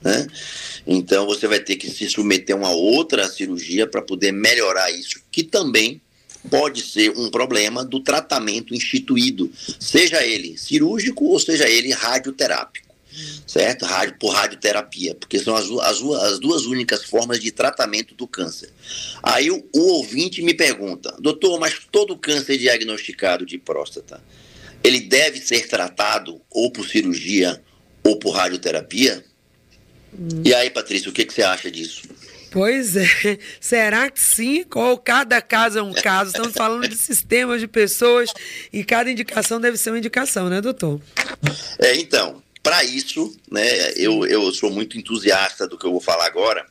Né? 0.04 0.28
Então 0.86 1.26
você 1.26 1.48
vai 1.48 1.60
ter 1.60 1.76
que 1.78 1.90
se 1.90 2.08
submeter 2.08 2.56
a 2.56 2.60
uma 2.60 2.70
outra 2.70 3.28
cirurgia 3.28 3.88
para 3.88 4.04
poder 4.04 4.32
melhorar 4.32 4.92
isso, 4.92 5.20
que 5.32 5.42
também 5.42 6.00
pode 6.52 6.84
ser 6.84 7.10
um 7.18 7.32
problema 7.32 7.84
do 7.84 8.00
tratamento 8.00 8.76
instituído, 8.76 9.52
seja 9.80 10.24
ele 10.24 10.56
cirúrgico 10.56 11.26
ou 11.26 11.40
seja 11.40 11.68
ele 11.68 11.92
radioterápico 11.92 12.85
certo? 13.46 13.86
Rádio, 13.86 14.18
por 14.20 14.34
radioterapia, 14.34 15.16
porque 15.16 15.40
são 15.40 15.56
as, 15.56 15.70
as, 15.70 16.02
as 16.02 16.40
duas 16.40 16.66
únicas 16.66 17.04
formas 17.06 17.40
de 17.40 17.52
tratamento 17.52 18.16
do 18.16 18.28
câncer. 18.28 18.70
Aí 19.22 19.50
o, 19.52 19.68
o 19.74 19.80
ouvinte 19.94 20.42
me 20.42 20.54
pergunta, 20.54 21.16
doutor, 21.20 21.60
mas 21.60 21.80
todo 21.92 22.18
câncer 22.18 22.58
diagnosticado 22.58 23.46
de 23.46 23.58
próstata, 23.58 24.22
ele 24.84 25.02
deve 25.02 25.40
ser 25.40 25.68
tratado 25.68 26.42
ou 26.50 26.72
por 26.72 26.88
cirurgia 26.88 27.62
ou 28.04 28.18
por 28.18 28.32
radioterapia? 28.32 29.24
Hum. 30.14 30.44
E 30.44 30.54
aí, 30.54 30.70
Patrícia, 30.70 31.10
o 31.10 31.14
que, 31.14 31.26
que 31.26 31.34
você 31.34 31.42
acha 31.42 31.72
disso? 31.72 32.04
Pois 32.56 32.96
é. 32.96 33.06
Será 33.60 34.10
que 34.10 34.22
sim? 34.22 34.64
Ou 34.74 34.98
cada 34.98 35.42
caso 35.42 35.80
é 35.80 35.82
um 35.82 35.92
caso? 35.92 36.30
Estamos 36.30 36.54
falando 36.56 36.88
de 36.88 36.96
sistemas 36.96 37.60
de 37.60 37.68
pessoas 37.68 38.32
e 38.72 38.82
cada 38.84 39.12
indicação 39.12 39.60
deve 39.60 39.76
ser 39.76 39.90
uma 39.90 39.98
indicação, 39.98 40.50
né, 40.50 40.62
doutor? 40.62 41.02
É, 41.80 41.98
então, 41.98 42.42
para 42.66 42.84
isso, 42.84 43.32
né, 43.52 43.92
eu, 43.92 44.26
eu 44.26 44.52
sou 44.52 44.72
muito 44.72 44.98
entusiasta 44.98 45.68
do 45.68 45.78
que 45.78 45.86
eu 45.86 45.92
vou 45.92 46.02
falar 46.02 46.26
agora. 46.26 46.66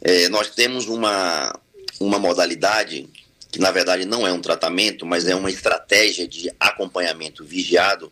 É, 0.00 0.30
nós 0.30 0.48
temos 0.48 0.86
uma, 0.86 1.54
uma 2.00 2.18
modalidade 2.18 3.06
que, 3.52 3.58
na 3.58 3.70
verdade, 3.70 4.06
não 4.06 4.26
é 4.26 4.32
um 4.32 4.40
tratamento, 4.40 5.04
mas 5.04 5.26
é 5.26 5.34
uma 5.34 5.50
estratégia 5.50 6.26
de 6.26 6.50
acompanhamento 6.58 7.44
vigiado 7.44 8.10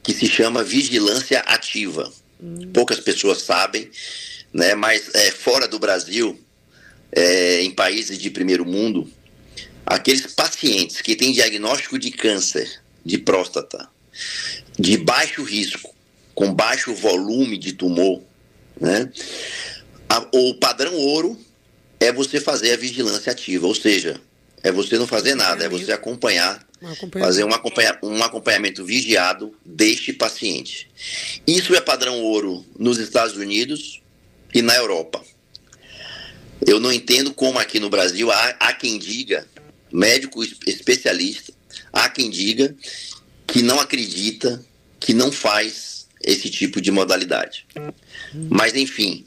que 0.00 0.14
se 0.14 0.28
chama 0.28 0.62
vigilância 0.62 1.40
ativa. 1.40 2.08
Hum. 2.40 2.70
Poucas 2.72 3.00
pessoas 3.00 3.42
sabem, 3.42 3.90
né, 4.52 4.76
mas 4.76 5.12
é, 5.16 5.32
fora 5.32 5.66
do 5.66 5.80
Brasil, 5.80 6.40
é, 7.10 7.62
em 7.62 7.72
países 7.72 8.16
de 8.16 8.30
primeiro 8.30 8.64
mundo, 8.64 9.10
aqueles 9.84 10.32
pacientes 10.34 11.00
que 11.00 11.16
têm 11.16 11.32
diagnóstico 11.32 11.98
de 11.98 12.12
câncer 12.12 12.80
de 13.04 13.18
próstata 13.18 13.88
de 14.78 14.96
baixo 14.98 15.42
risco 15.42 15.97
com 16.38 16.54
baixo 16.54 16.94
volume 16.94 17.58
de 17.58 17.72
tumor, 17.72 18.22
né? 18.80 19.10
A, 20.08 20.24
o 20.32 20.54
padrão 20.54 20.94
ouro 20.94 21.36
é 21.98 22.12
você 22.12 22.40
fazer 22.40 22.74
a 22.74 22.76
vigilância 22.76 23.32
ativa, 23.32 23.66
ou 23.66 23.74
seja, 23.74 24.20
é 24.62 24.70
você 24.70 24.96
não 24.96 25.06
fazer 25.08 25.34
nada, 25.34 25.64
é 25.64 25.68
você 25.68 25.90
acompanhar, 25.90 26.64
fazer 27.18 27.42
um, 27.42 27.52
acompanha, 27.52 27.98
um 28.04 28.22
acompanhamento 28.22 28.84
vigiado 28.84 29.52
deste 29.66 30.12
paciente. 30.12 30.88
Isso 31.44 31.74
é 31.74 31.80
padrão 31.80 32.22
ouro 32.22 32.64
nos 32.78 32.98
Estados 32.98 33.36
Unidos 33.36 34.00
e 34.54 34.62
na 34.62 34.76
Europa. 34.76 35.20
Eu 36.64 36.78
não 36.78 36.92
entendo 36.92 37.34
como 37.34 37.58
aqui 37.58 37.80
no 37.80 37.90
Brasil 37.90 38.30
há, 38.30 38.56
há 38.60 38.72
quem 38.74 38.96
diga, 38.96 39.44
médico 39.92 40.44
especialista, 40.44 41.52
há 41.92 42.08
quem 42.08 42.30
diga 42.30 42.76
que 43.44 43.60
não 43.60 43.80
acredita, 43.80 44.64
que 45.00 45.12
não 45.12 45.32
faz 45.32 45.97
esse 46.22 46.50
tipo 46.50 46.80
de 46.80 46.90
modalidade. 46.90 47.66
Mas, 48.50 48.74
enfim, 48.74 49.24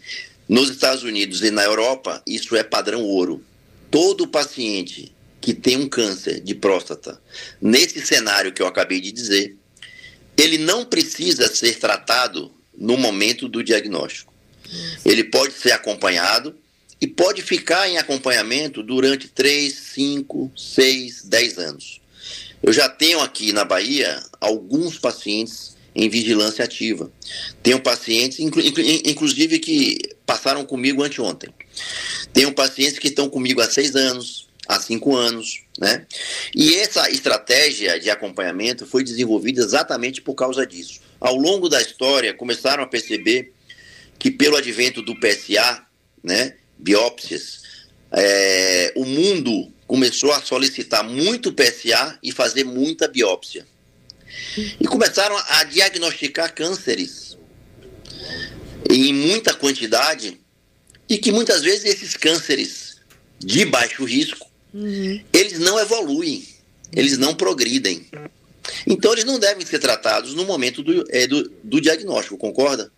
nos 0.47 0.69
Estados 0.69 1.03
Unidos 1.03 1.41
e 1.41 1.51
na 1.51 1.63
Europa, 1.63 2.21
isso 2.27 2.55
é 2.55 2.63
padrão 2.63 3.03
ouro. 3.03 3.43
Todo 3.89 4.27
paciente 4.27 5.13
que 5.39 5.53
tem 5.53 5.77
um 5.77 5.89
câncer 5.89 6.39
de 6.39 6.53
próstata, 6.53 7.19
nesse 7.59 8.05
cenário 8.05 8.53
que 8.53 8.61
eu 8.61 8.67
acabei 8.67 9.01
de 9.01 9.11
dizer, 9.11 9.55
ele 10.37 10.57
não 10.57 10.85
precisa 10.85 11.53
ser 11.53 11.79
tratado 11.79 12.51
no 12.77 12.97
momento 12.97 13.47
do 13.47 13.63
diagnóstico. 13.63 14.33
Ele 15.03 15.23
pode 15.23 15.53
ser 15.53 15.71
acompanhado 15.71 16.55
e 16.99 17.07
pode 17.07 17.41
ficar 17.41 17.89
em 17.89 17.97
acompanhamento 17.97 18.83
durante 18.83 19.27
3, 19.27 19.73
5, 19.73 20.51
6, 20.55 21.23
10 21.23 21.57
anos. 21.57 22.01
Eu 22.61 22.71
já 22.71 22.87
tenho 22.87 23.19
aqui 23.19 23.51
na 23.51 23.65
Bahia 23.65 24.23
alguns 24.39 24.99
pacientes 24.99 25.70
em 25.95 26.09
vigilância 26.09 26.63
ativa. 26.63 27.11
Tenho 27.61 27.79
pacientes, 27.79 28.39
inclu, 28.39 28.61
inclusive, 29.05 29.59
que 29.59 29.99
passaram 30.25 30.65
comigo 30.65 31.03
anteontem. 31.03 31.49
Tenho 32.33 32.53
pacientes 32.53 32.99
que 32.99 33.09
estão 33.09 33.29
comigo 33.29 33.61
há 33.61 33.69
seis 33.69 33.95
anos, 33.95 34.47
há 34.67 34.79
cinco 34.79 35.15
anos, 35.15 35.63
né? 35.77 36.05
E 36.55 36.75
essa 36.75 37.09
estratégia 37.09 37.99
de 37.99 38.09
acompanhamento 38.09 38.85
foi 38.85 39.03
desenvolvida 39.03 39.61
exatamente 39.61 40.21
por 40.21 40.33
causa 40.33 40.65
disso. 40.65 41.01
Ao 41.19 41.35
longo 41.35 41.67
da 41.67 41.81
história, 41.81 42.33
começaram 42.33 42.83
a 42.83 42.87
perceber 42.87 43.53
que 44.17 44.31
pelo 44.31 44.55
advento 44.55 45.01
do 45.01 45.15
PSA, 45.19 45.85
né, 46.23 46.55
biópsias, 46.77 47.61
é, 48.11 48.93
o 48.95 49.05
mundo 49.05 49.71
começou 49.87 50.31
a 50.31 50.41
solicitar 50.41 51.03
muito 51.03 51.53
PSA 51.53 52.17
e 52.23 52.31
fazer 52.31 52.63
muita 52.63 53.07
biópsia. 53.07 53.65
E 54.79 54.85
começaram 54.87 55.37
a 55.47 55.63
diagnosticar 55.63 56.53
cânceres 56.53 57.37
em 58.89 59.13
muita 59.13 59.53
quantidade 59.53 60.39
e 61.07 61.17
que 61.17 61.31
muitas 61.31 61.61
vezes 61.61 61.85
esses 61.85 62.15
cânceres 62.15 62.97
de 63.39 63.65
baixo 63.65 64.03
risco, 64.03 64.49
uhum. 64.73 65.21
eles 65.33 65.59
não 65.59 65.79
evoluem, 65.79 66.47
eles 66.93 67.17
não 67.17 67.33
progridem. 67.33 68.07
Então 68.85 69.11
eles 69.13 69.25
não 69.25 69.39
devem 69.39 69.65
ser 69.65 69.79
tratados 69.79 70.33
no 70.33 70.45
momento 70.45 70.83
do, 70.83 71.05
é, 71.09 71.27
do, 71.27 71.49
do 71.63 71.81
diagnóstico, 71.81 72.37
concorda? 72.37 72.91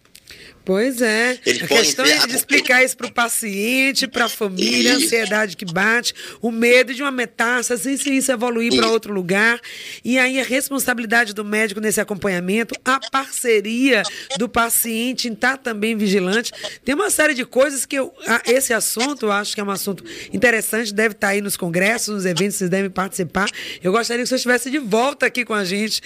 Pois 0.66 1.02
é. 1.02 1.38
Eles 1.46 1.64
a 1.64 1.68
questão 1.68 2.06
é 2.06 2.26
de 2.26 2.36
explicar 2.36 2.84
isso 2.84 2.96
para 2.96 3.08
o 3.08 3.12
paciente, 3.12 4.08
para 4.08 4.26
a 4.26 4.30
família, 4.30 4.92
isso. 4.92 5.02
a 5.02 5.06
ansiedade 5.06 5.58
que 5.58 5.66
bate, 5.66 6.14
o 6.42 6.52
medo 6.52 6.94
de 6.94 7.02
uma 7.02 7.12
metástase, 7.12 7.98
se 7.98 8.16
isso 8.16 8.32
evoluir 8.32 8.74
para 8.74 8.88
outro 8.88 9.14
lugar. 9.14 9.60
E 10.06 10.18
aí 10.18 10.40
a 10.40 10.44
responsabilidade 10.44 11.34
do 11.34 11.44
médico 11.44 11.82
nesse 11.82 12.00
acompanhamento, 12.00 12.76
a 12.86 12.98
parceria 13.12 14.04
do 14.38 14.48
paciente 14.48 15.28
em 15.28 15.34
estar 15.34 15.58
tá 15.58 15.58
também 15.58 15.98
vigilante. 15.98 16.54
Tem 16.86 16.96
uma 16.96 17.10
série 17.10 17.34
de 17.34 17.44
coisas 17.44 17.86
que 17.86 17.98
eu, 17.98 18.14
esse 18.46 18.74
assunto, 18.74 19.26
eu 19.26 19.32
acho 19.32 19.54
que 19.54 19.60
é 19.60 19.64
um 19.64 19.72
assunto 19.72 20.04
interessante, 20.32 20.94
deve 20.94 21.14
estar 21.14 21.28
tá 21.28 21.34
aí 21.34 21.42
nos 21.42 21.58
congressos, 21.58 22.16
nos 22.16 22.26
eventos, 22.26 22.56
vocês 22.56 22.70
devem 22.70 22.90
participar. 22.90 23.50
Eu 23.84 23.92
gostaria 23.92 24.24
que 24.24 24.30
você 24.30 24.36
estivesse 24.36 24.72
de 24.72 24.80
volta 24.80 25.26
aqui 25.26 25.44
com 25.44 25.54
a 25.54 25.66
gente, 25.66 26.02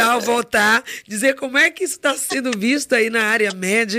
ao 0.00 0.20
voltar, 0.20 0.84
dizer 1.08 1.34
como 1.34 1.58
é 1.58 1.70
que 1.70 1.82
isso 1.82 1.94
está 1.94 2.14
sendo 2.14 2.56
visto 2.56 2.94
aí 2.94 3.10
na 3.10 3.24
área 3.24 3.52
médica 3.52 3.95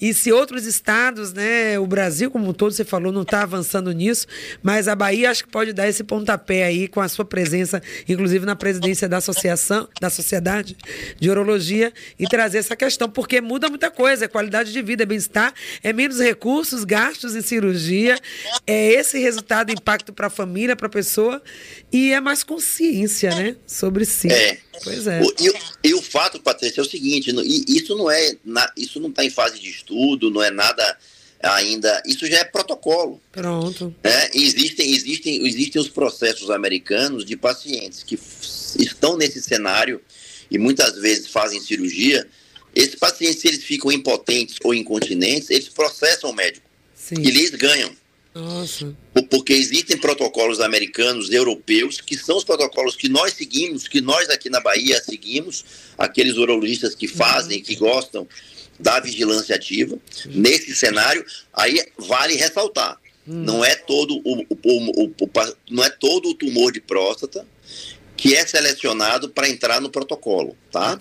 e 0.00 0.12
se 0.14 0.32
outros 0.32 0.66
estados, 0.66 1.32
né, 1.32 1.78
o 1.78 1.86
Brasil 1.86 2.30
como 2.30 2.48
um 2.48 2.52
todo, 2.52 2.72
você 2.72 2.84
falou, 2.84 3.12
não 3.12 3.22
está 3.22 3.42
avançando 3.42 3.92
nisso, 3.92 4.26
mas 4.62 4.88
a 4.88 4.94
Bahia 4.94 5.30
acho 5.30 5.44
que 5.44 5.50
pode 5.50 5.72
dar 5.72 5.88
esse 5.88 6.04
pontapé 6.04 6.64
aí 6.64 6.88
com 6.88 7.00
a 7.00 7.08
sua 7.08 7.24
presença, 7.24 7.82
inclusive 8.08 8.44
na 8.46 8.56
presidência 8.56 9.08
da 9.08 9.18
associação, 9.18 9.88
da 10.00 10.10
Sociedade 10.10 10.76
de 11.18 11.30
Urologia 11.30 11.92
e 12.18 12.26
trazer 12.26 12.58
essa 12.58 12.76
questão, 12.76 13.08
porque 13.08 13.40
muda 13.40 13.68
muita 13.68 13.90
coisa, 13.90 14.24
é 14.24 14.28
qualidade 14.28 14.72
de 14.72 14.82
vida, 14.82 15.02
é 15.02 15.06
bem-estar, 15.06 15.52
é 15.82 15.92
menos 15.92 16.20
recursos, 16.20 16.84
gastos 16.84 17.34
em 17.34 17.42
cirurgia, 17.42 18.18
é 18.66 18.92
esse 18.92 19.18
resultado, 19.18 19.70
impacto 19.70 20.12
para 20.12 20.28
a 20.28 20.30
família, 20.30 20.76
para 20.76 20.86
a 20.86 20.90
pessoa 20.90 21.42
e 21.94 22.12
é 22.12 22.20
mais 22.20 22.42
consciência, 22.42 23.32
né, 23.36 23.54
sobre 23.64 24.04
si. 24.04 24.26
É. 24.26 24.58
Pois 24.82 25.06
é. 25.06 25.22
O, 25.22 25.32
e, 25.38 25.90
e, 25.90 25.94
o 25.94 26.02
fato, 26.02 26.40
Patrícia, 26.40 26.80
é 26.80 26.82
o 26.82 26.84
seguinte: 26.84 27.32
isso 27.68 27.96
não 27.96 28.10
é, 28.10 28.34
isso 28.76 28.98
não 28.98 29.10
está 29.10 29.24
em 29.24 29.30
fase 29.30 29.60
de 29.60 29.70
estudo, 29.70 30.28
não 30.28 30.42
é 30.42 30.50
nada 30.50 30.98
ainda. 31.40 32.02
Isso 32.04 32.26
já 32.26 32.38
é 32.38 32.44
protocolo. 32.44 33.22
Pronto. 33.30 33.94
Né? 34.02 34.30
Existem, 34.34 34.92
existem, 34.92 35.46
existem 35.46 35.80
os 35.80 35.88
processos 35.88 36.50
americanos 36.50 37.24
de 37.24 37.36
pacientes 37.36 38.02
que 38.02 38.18
estão 38.76 39.16
nesse 39.16 39.40
cenário 39.40 40.00
e 40.50 40.58
muitas 40.58 40.98
vezes 40.98 41.28
fazem 41.28 41.60
cirurgia. 41.60 42.26
Esses 42.74 42.96
pacientes, 42.96 43.40
se 43.40 43.46
eles 43.46 43.62
ficam 43.62 43.92
impotentes 43.92 44.56
ou 44.64 44.74
incontinentes, 44.74 45.48
eles 45.48 45.68
processam 45.68 46.30
o 46.30 46.34
médico. 46.34 46.68
Sim. 46.92 47.20
E 47.20 47.28
eles 47.28 47.50
ganham. 47.50 47.94
Nossa. 48.34 48.94
Porque 49.30 49.52
existem 49.52 49.96
protocolos 49.96 50.60
americanos, 50.60 51.30
europeus, 51.30 52.00
que 52.00 52.16
são 52.16 52.36
os 52.36 52.44
protocolos 52.44 52.96
que 52.96 53.08
nós 53.08 53.34
seguimos, 53.34 53.86
que 53.86 54.00
nós 54.00 54.28
aqui 54.28 54.50
na 54.50 54.60
Bahia 54.60 55.00
seguimos, 55.02 55.64
aqueles 55.96 56.36
urologistas 56.36 56.94
que 56.94 57.06
fazem, 57.06 57.62
que 57.62 57.76
gostam 57.76 58.26
da 58.78 58.98
vigilância 58.98 59.54
ativa. 59.54 59.96
Nesse 60.26 60.74
cenário, 60.74 61.24
aí 61.52 61.80
vale 61.96 62.34
ressaltar. 62.34 62.98
Não 63.26 63.64
é 63.64 63.74
todo 63.74 64.20
o, 64.24 64.42
o, 64.42 64.46
o, 64.62 65.06
o, 65.06 65.30
não 65.70 65.82
é 65.82 65.88
todo 65.88 66.28
o 66.28 66.34
tumor 66.34 66.72
de 66.72 66.80
próstata 66.80 67.46
que 68.16 68.34
é 68.34 68.46
selecionado 68.46 69.28
para 69.28 69.48
entrar 69.48 69.80
no 69.80 69.90
protocolo, 69.90 70.56
tá? 70.70 71.00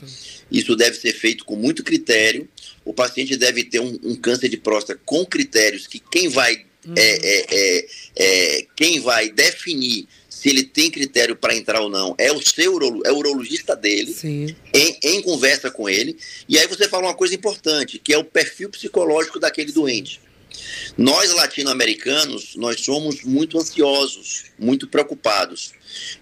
Isso 0.51 0.75
deve 0.75 0.97
ser 0.97 1.13
feito 1.13 1.45
com 1.45 1.55
muito 1.55 1.83
critério. 1.83 2.47
O 2.83 2.93
paciente 2.93 3.35
deve 3.35 3.63
ter 3.63 3.79
um, 3.79 3.99
um 4.03 4.15
câncer 4.15 4.49
de 4.49 4.57
próstata 4.57 4.99
com 5.05 5.25
critérios 5.25 5.85
que 5.85 5.99
quem 5.99 6.29
vai 6.29 6.65
Uhum. 6.85 6.93
É, 6.97 7.01
é, 7.01 7.45
é, 7.49 7.87
é, 8.15 8.67
quem 8.75 8.99
vai 8.99 9.29
definir 9.29 10.07
se 10.29 10.49
ele 10.49 10.63
tem 10.63 10.91
critério 10.91 11.37
para 11.37 11.55
entrar 11.55 11.79
ou 11.79 11.89
não 11.89 12.13
é 12.17 12.29
o 12.29 12.41
seu 12.41 12.77
é 13.05 13.11
o 13.11 13.17
urologista 13.17 13.77
dele, 13.77 14.13
em, 14.73 14.97
em, 15.01 15.21
conversa 15.21 15.71
com 15.71 15.87
ele. 15.87 16.17
E 16.49 16.59
aí 16.59 16.67
você 16.67 16.89
fala 16.89 17.07
uma 17.07 17.13
coisa 17.13 17.33
importante, 17.33 17.97
que 17.97 18.13
é 18.13 18.17
o 18.17 18.25
perfil 18.25 18.69
psicológico 18.69 19.39
daquele 19.39 19.71
doente. 19.71 20.19
Nós 20.97 21.33
latino-americanos, 21.33 22.55
nós 22.55 22.81
somos 22.81 23.23
muito 23.23 23.57
ansiosos, 23.57 24.45
muito 24.59 24.87
preocupados. 24.87 25.71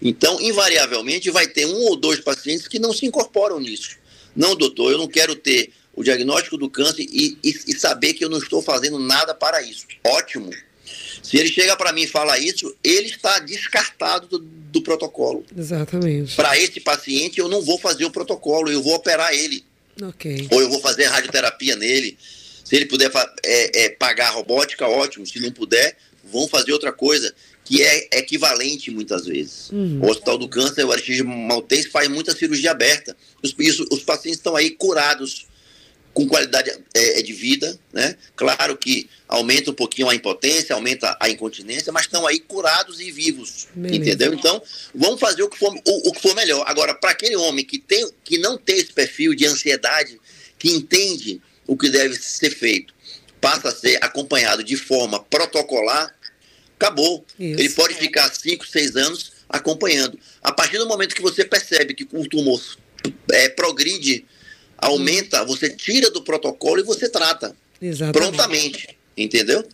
Então, 0.00 0.40
invariavelmente, 0.40 1.30
vai 1.30 1.48
ter 1.48 1.66
um 1.66 1.88
ou 1.88 1.96
dois 1.96 2.20
pacientes 2.20 2.68
que 2.68 2.78
não 2.78 2.92
se 2.92 3.04
incorporam 3.04 3.58
nisso. 3.58 3.96
Não, 4.34 4.54
doutor, 4.54 4.92
eu 4.92 4.98
não 4.98 5.08
quero 5.08 5.34
ter 5.34 5.72
o 5.94 6.02
diagnóstico 6.02 6.56
do 6.56 6.70
câncer 6.70 7.02
e, 7.02 7.38
e, 7.42 7.50
e 7.68 7.78
saber 7.78 8.14
que 8.14 8.24
eu 8.24 8.30
não 8.30 8.38
estou 8.38 8.62
fazendo 8.62 8.98
nada 8.98 9.34
para 9.34 9.62
isso. 9.62 9.86
Ótimo. 10.04 10.50
Se 11.22 11.36
ele 11.36 11.48
chega 11.48 11.76
para 11.76 11.92
mim 11.92 12.02
e 12.02 12.06
fala 12.06 12.38
isso, 12.38 12.74
ele 12.82 13.06
está 13.06 13.38
descartado 13.38 14.26
do, 14.26 14.38
do 14.38 14.82
protocolo. 14.82 15.44
Exatamente. 15.56 16.34
Para 16.34 16.58
esse 16.58 16.80
paciente, 16.80 17.38
eu 17.38 17.48
não 17.48 17.62
vou 17.62 17.78
fazer 17.78 18.04
o 18.04 18.10
protocolo, 18.10 18.70
eu 18.70 18.82
vou 18.82 18.94
operar 18.94 19.32
ele. 19.32 19.64
Ok. 20.02 20.48
Ou 20.50 20.60
eu 20.60 20.68
vou 20.68 20.80
fazer 20.80 21.04
radioterapia 21.04 21.76
nele. 21.76 22.16
Se 22.64 22.74
ele 22.74 22.86
puder 22.86 23.10
é, 23.44 23.84
é, 23.84 23.88
pagar 23.90 24.28
a 24.28 24.30
robótica, 24.30 24.88
ótimo. 24.88 25.26
Se 25.26 25.38
não 25.40 25.52
puder, 25.52 25.96
vão 26.24 26.48
fazer 26.48 26.72
outra 26.72 26.92
coisa 26.92 27.32
que 27.64 27.82
é 27.82 28.08
equivalente 28.18 28.90
muitas 28.90 29.26
vezes. 29.26 29.70
Uhum. 29.70 30.00
O 30.02 30.10
Hospital 30.10 30.38
do 30.38 30.48
Câncer, 30.48 30.84
o 30.84 30.90
Aristide 30.90 31.22
Maltês, 31.22 31.86
faz 31.86 32.08
muita 32.08 32.34
cirurgia 32.34 32.72
aberta. 32.72 33.16
Os, 33.42 33.54
isso, 33.58 33.86
os 33.90 34.02
pacientes 34.02 34.38
estão 34.38 34.56
aí 34.56 34.70
curados 34.70 35.46
com 36.14 36.26
qualidade 36.26 36.70
é, 36.94 37.20
é, 37.20 37.22
de 37.22 37.32
vida, 37.32 37.78
né? 37.92 38.16
Claro 38.36 38.76
que 38.76 39.08
aumenta 39.26 39.70
um 39.70 39.74
pouquinho 39.74 40.08
a 40.08 40.14
impotência, 40.14 40.74
aumenta 40.74 41.16
a 41.18 41.28
incontinência, 41.28 41.90
mas 41.90 42.02
estão 42.02 42.26
aí 42.26 42.38
curados 42.38 43.00
e 43.00 43.10
vivos, 43.10 43.68
Beleza. 43.74 43.96
entendeu? 43.96 44.34
Então, 44.34 44.62
vamos 44.94 45.18
fazer 45.18 45.42
o 45.42 45.48
que 45.48 45.58
for, 45.58 45.74
o, 45.74 46.08
o 46.08 46.12
que 46.12 46.20
for 46.20 46.34
melhor. 46.34 46.64
Agora, 46.66 46.94
para 46.94 47.10
aquele 47.10 47.36
homem 47.36 47.64
que, 47.64 47.78
tem, 47.78 48.10
que 48.22 48.36
não 48.36 48.58
tem 48.58 48.76
esse 48.76 48.92
perfil 48.92 49.34
de 49.34 49.46
ansiedade, 49.46 50.20
que 50.58 50.70
entende 50.70 51.40
o 51.66 51.76
que 51.76 51.88
deve 51.88 52.14
ser 52.16 52.50
feito, 52.50 52.94
passa 53.40 53.70
a 53.70 53.74
ser 53.74 53.98
acompanhado 54.02 54.62
de 54.62 54.76
forma 54.76 55.18
protocolar, 55.24 56.14
acabou. 56.76 57.24
Isso. 57.38 57.58
Ele 57.58 57.70
pode 57.70 57.94
ficar 57.94 58.32
5, 58.32 58.66
6 58.66 58.96
anos 58.96 59.32
acompanhando. 59.48 60.18
A 60.42 60.52
partir 60.52 60.78
do 60.78 60.86
momento 60.86 61.14
que 61.14 61.22
você 61.22 61.44
percebe 61.44 61.94
que 61.94 62.06
o 62.12 62.28
tumor 62.28 62.60
é, 63.30 63.48
progride 63.48 64.26
Aumenta, 64.82 65.44
você 65.44 65.70
tira 65.70 66.10
do 66.10 66.22
protocolo 66.22 66.80
e 66.80 66.82
você 66.82 67.08
trata. 67.08 67.54
Exatamente. 67.80 68.12
Prontamente. 68.12 68.98
Entendeu? 69.16 69.64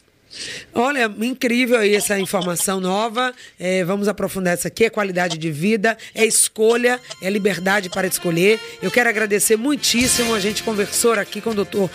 Olha, 0.75 1.11
incrível 1.21 1.79
aí 1.79 1.95
essa 1.95 2.19
informação 2.21 2.79
nova. 2.79 3.33
É, 3.59 3.83
vamos 3.85 4.07
aprofundar 4.07 4.53
essa 4.53 4.69
aqui. 4.69 4.85
É 4.85 4.91
qualidade 4.91 5.39
de 5.39 5.51
vida, 5.51 5.97
é 6.15 6.27
escolha, 6.27 7.01
é 7.23 7.31
liberdade 7.31 7.89
para 7.89 8.07
escolher. 8.07 8.61
Eu 8.83 8.91
quero 8.91 9.09
agradecer 9.09 9.57
muitíssimo. 9.57 10.35
A 10.35 10.41
gente 10.41 10.63
conversou 10.63 11.15
aqui 11.15 11.41
com 11.41 11.51
o 11.51 11.55
doutor 11.55 11.91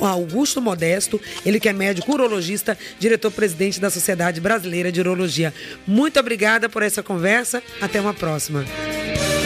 Augusto 0.00 0.60
Modesto, 0.60 1.20
ele 1.44 1.60
que 1.60 1.68
é 1.68 1.72
médico 1.72 2.12
urologista, 2.12 2.76
diretor-presidente 2.98 3.78
da 3.78 3.90
Sociedade 3.90 4.40
Brasileira 4.40 4.90
de 4.90 5.00
Urologia. 5.00 5.52
Muito 5.86 6.18
obrigada 6.18 6.68
por 6.68 6.82
essa 6.82 7.02
conversa. 7.02 7.62
Até 7.80 8.00
uma 8.00 8.14
próxima. 8.14 8.64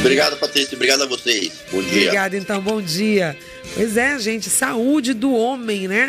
Obrigado, 0.05 0.36
Patrícia. 0.36 0.76
Obrigado 0.76 1.02
a 1.02 1.07
vocês. 1.07 1.50
Bom 1.72 1.80
dia. 1.80 2.02
Obrigada, 2.02 2.36
então. 2.36 2.61
Bom 2.61 2.82
dia. 2.82 3.34
Pois 3.74 3.96
é, 3.96 4.18
gente. 4.18 4.50
Saúde 4.50 5.14
do 5.14 5.32
homem, 5.32 5.88
né? 5.88 6.02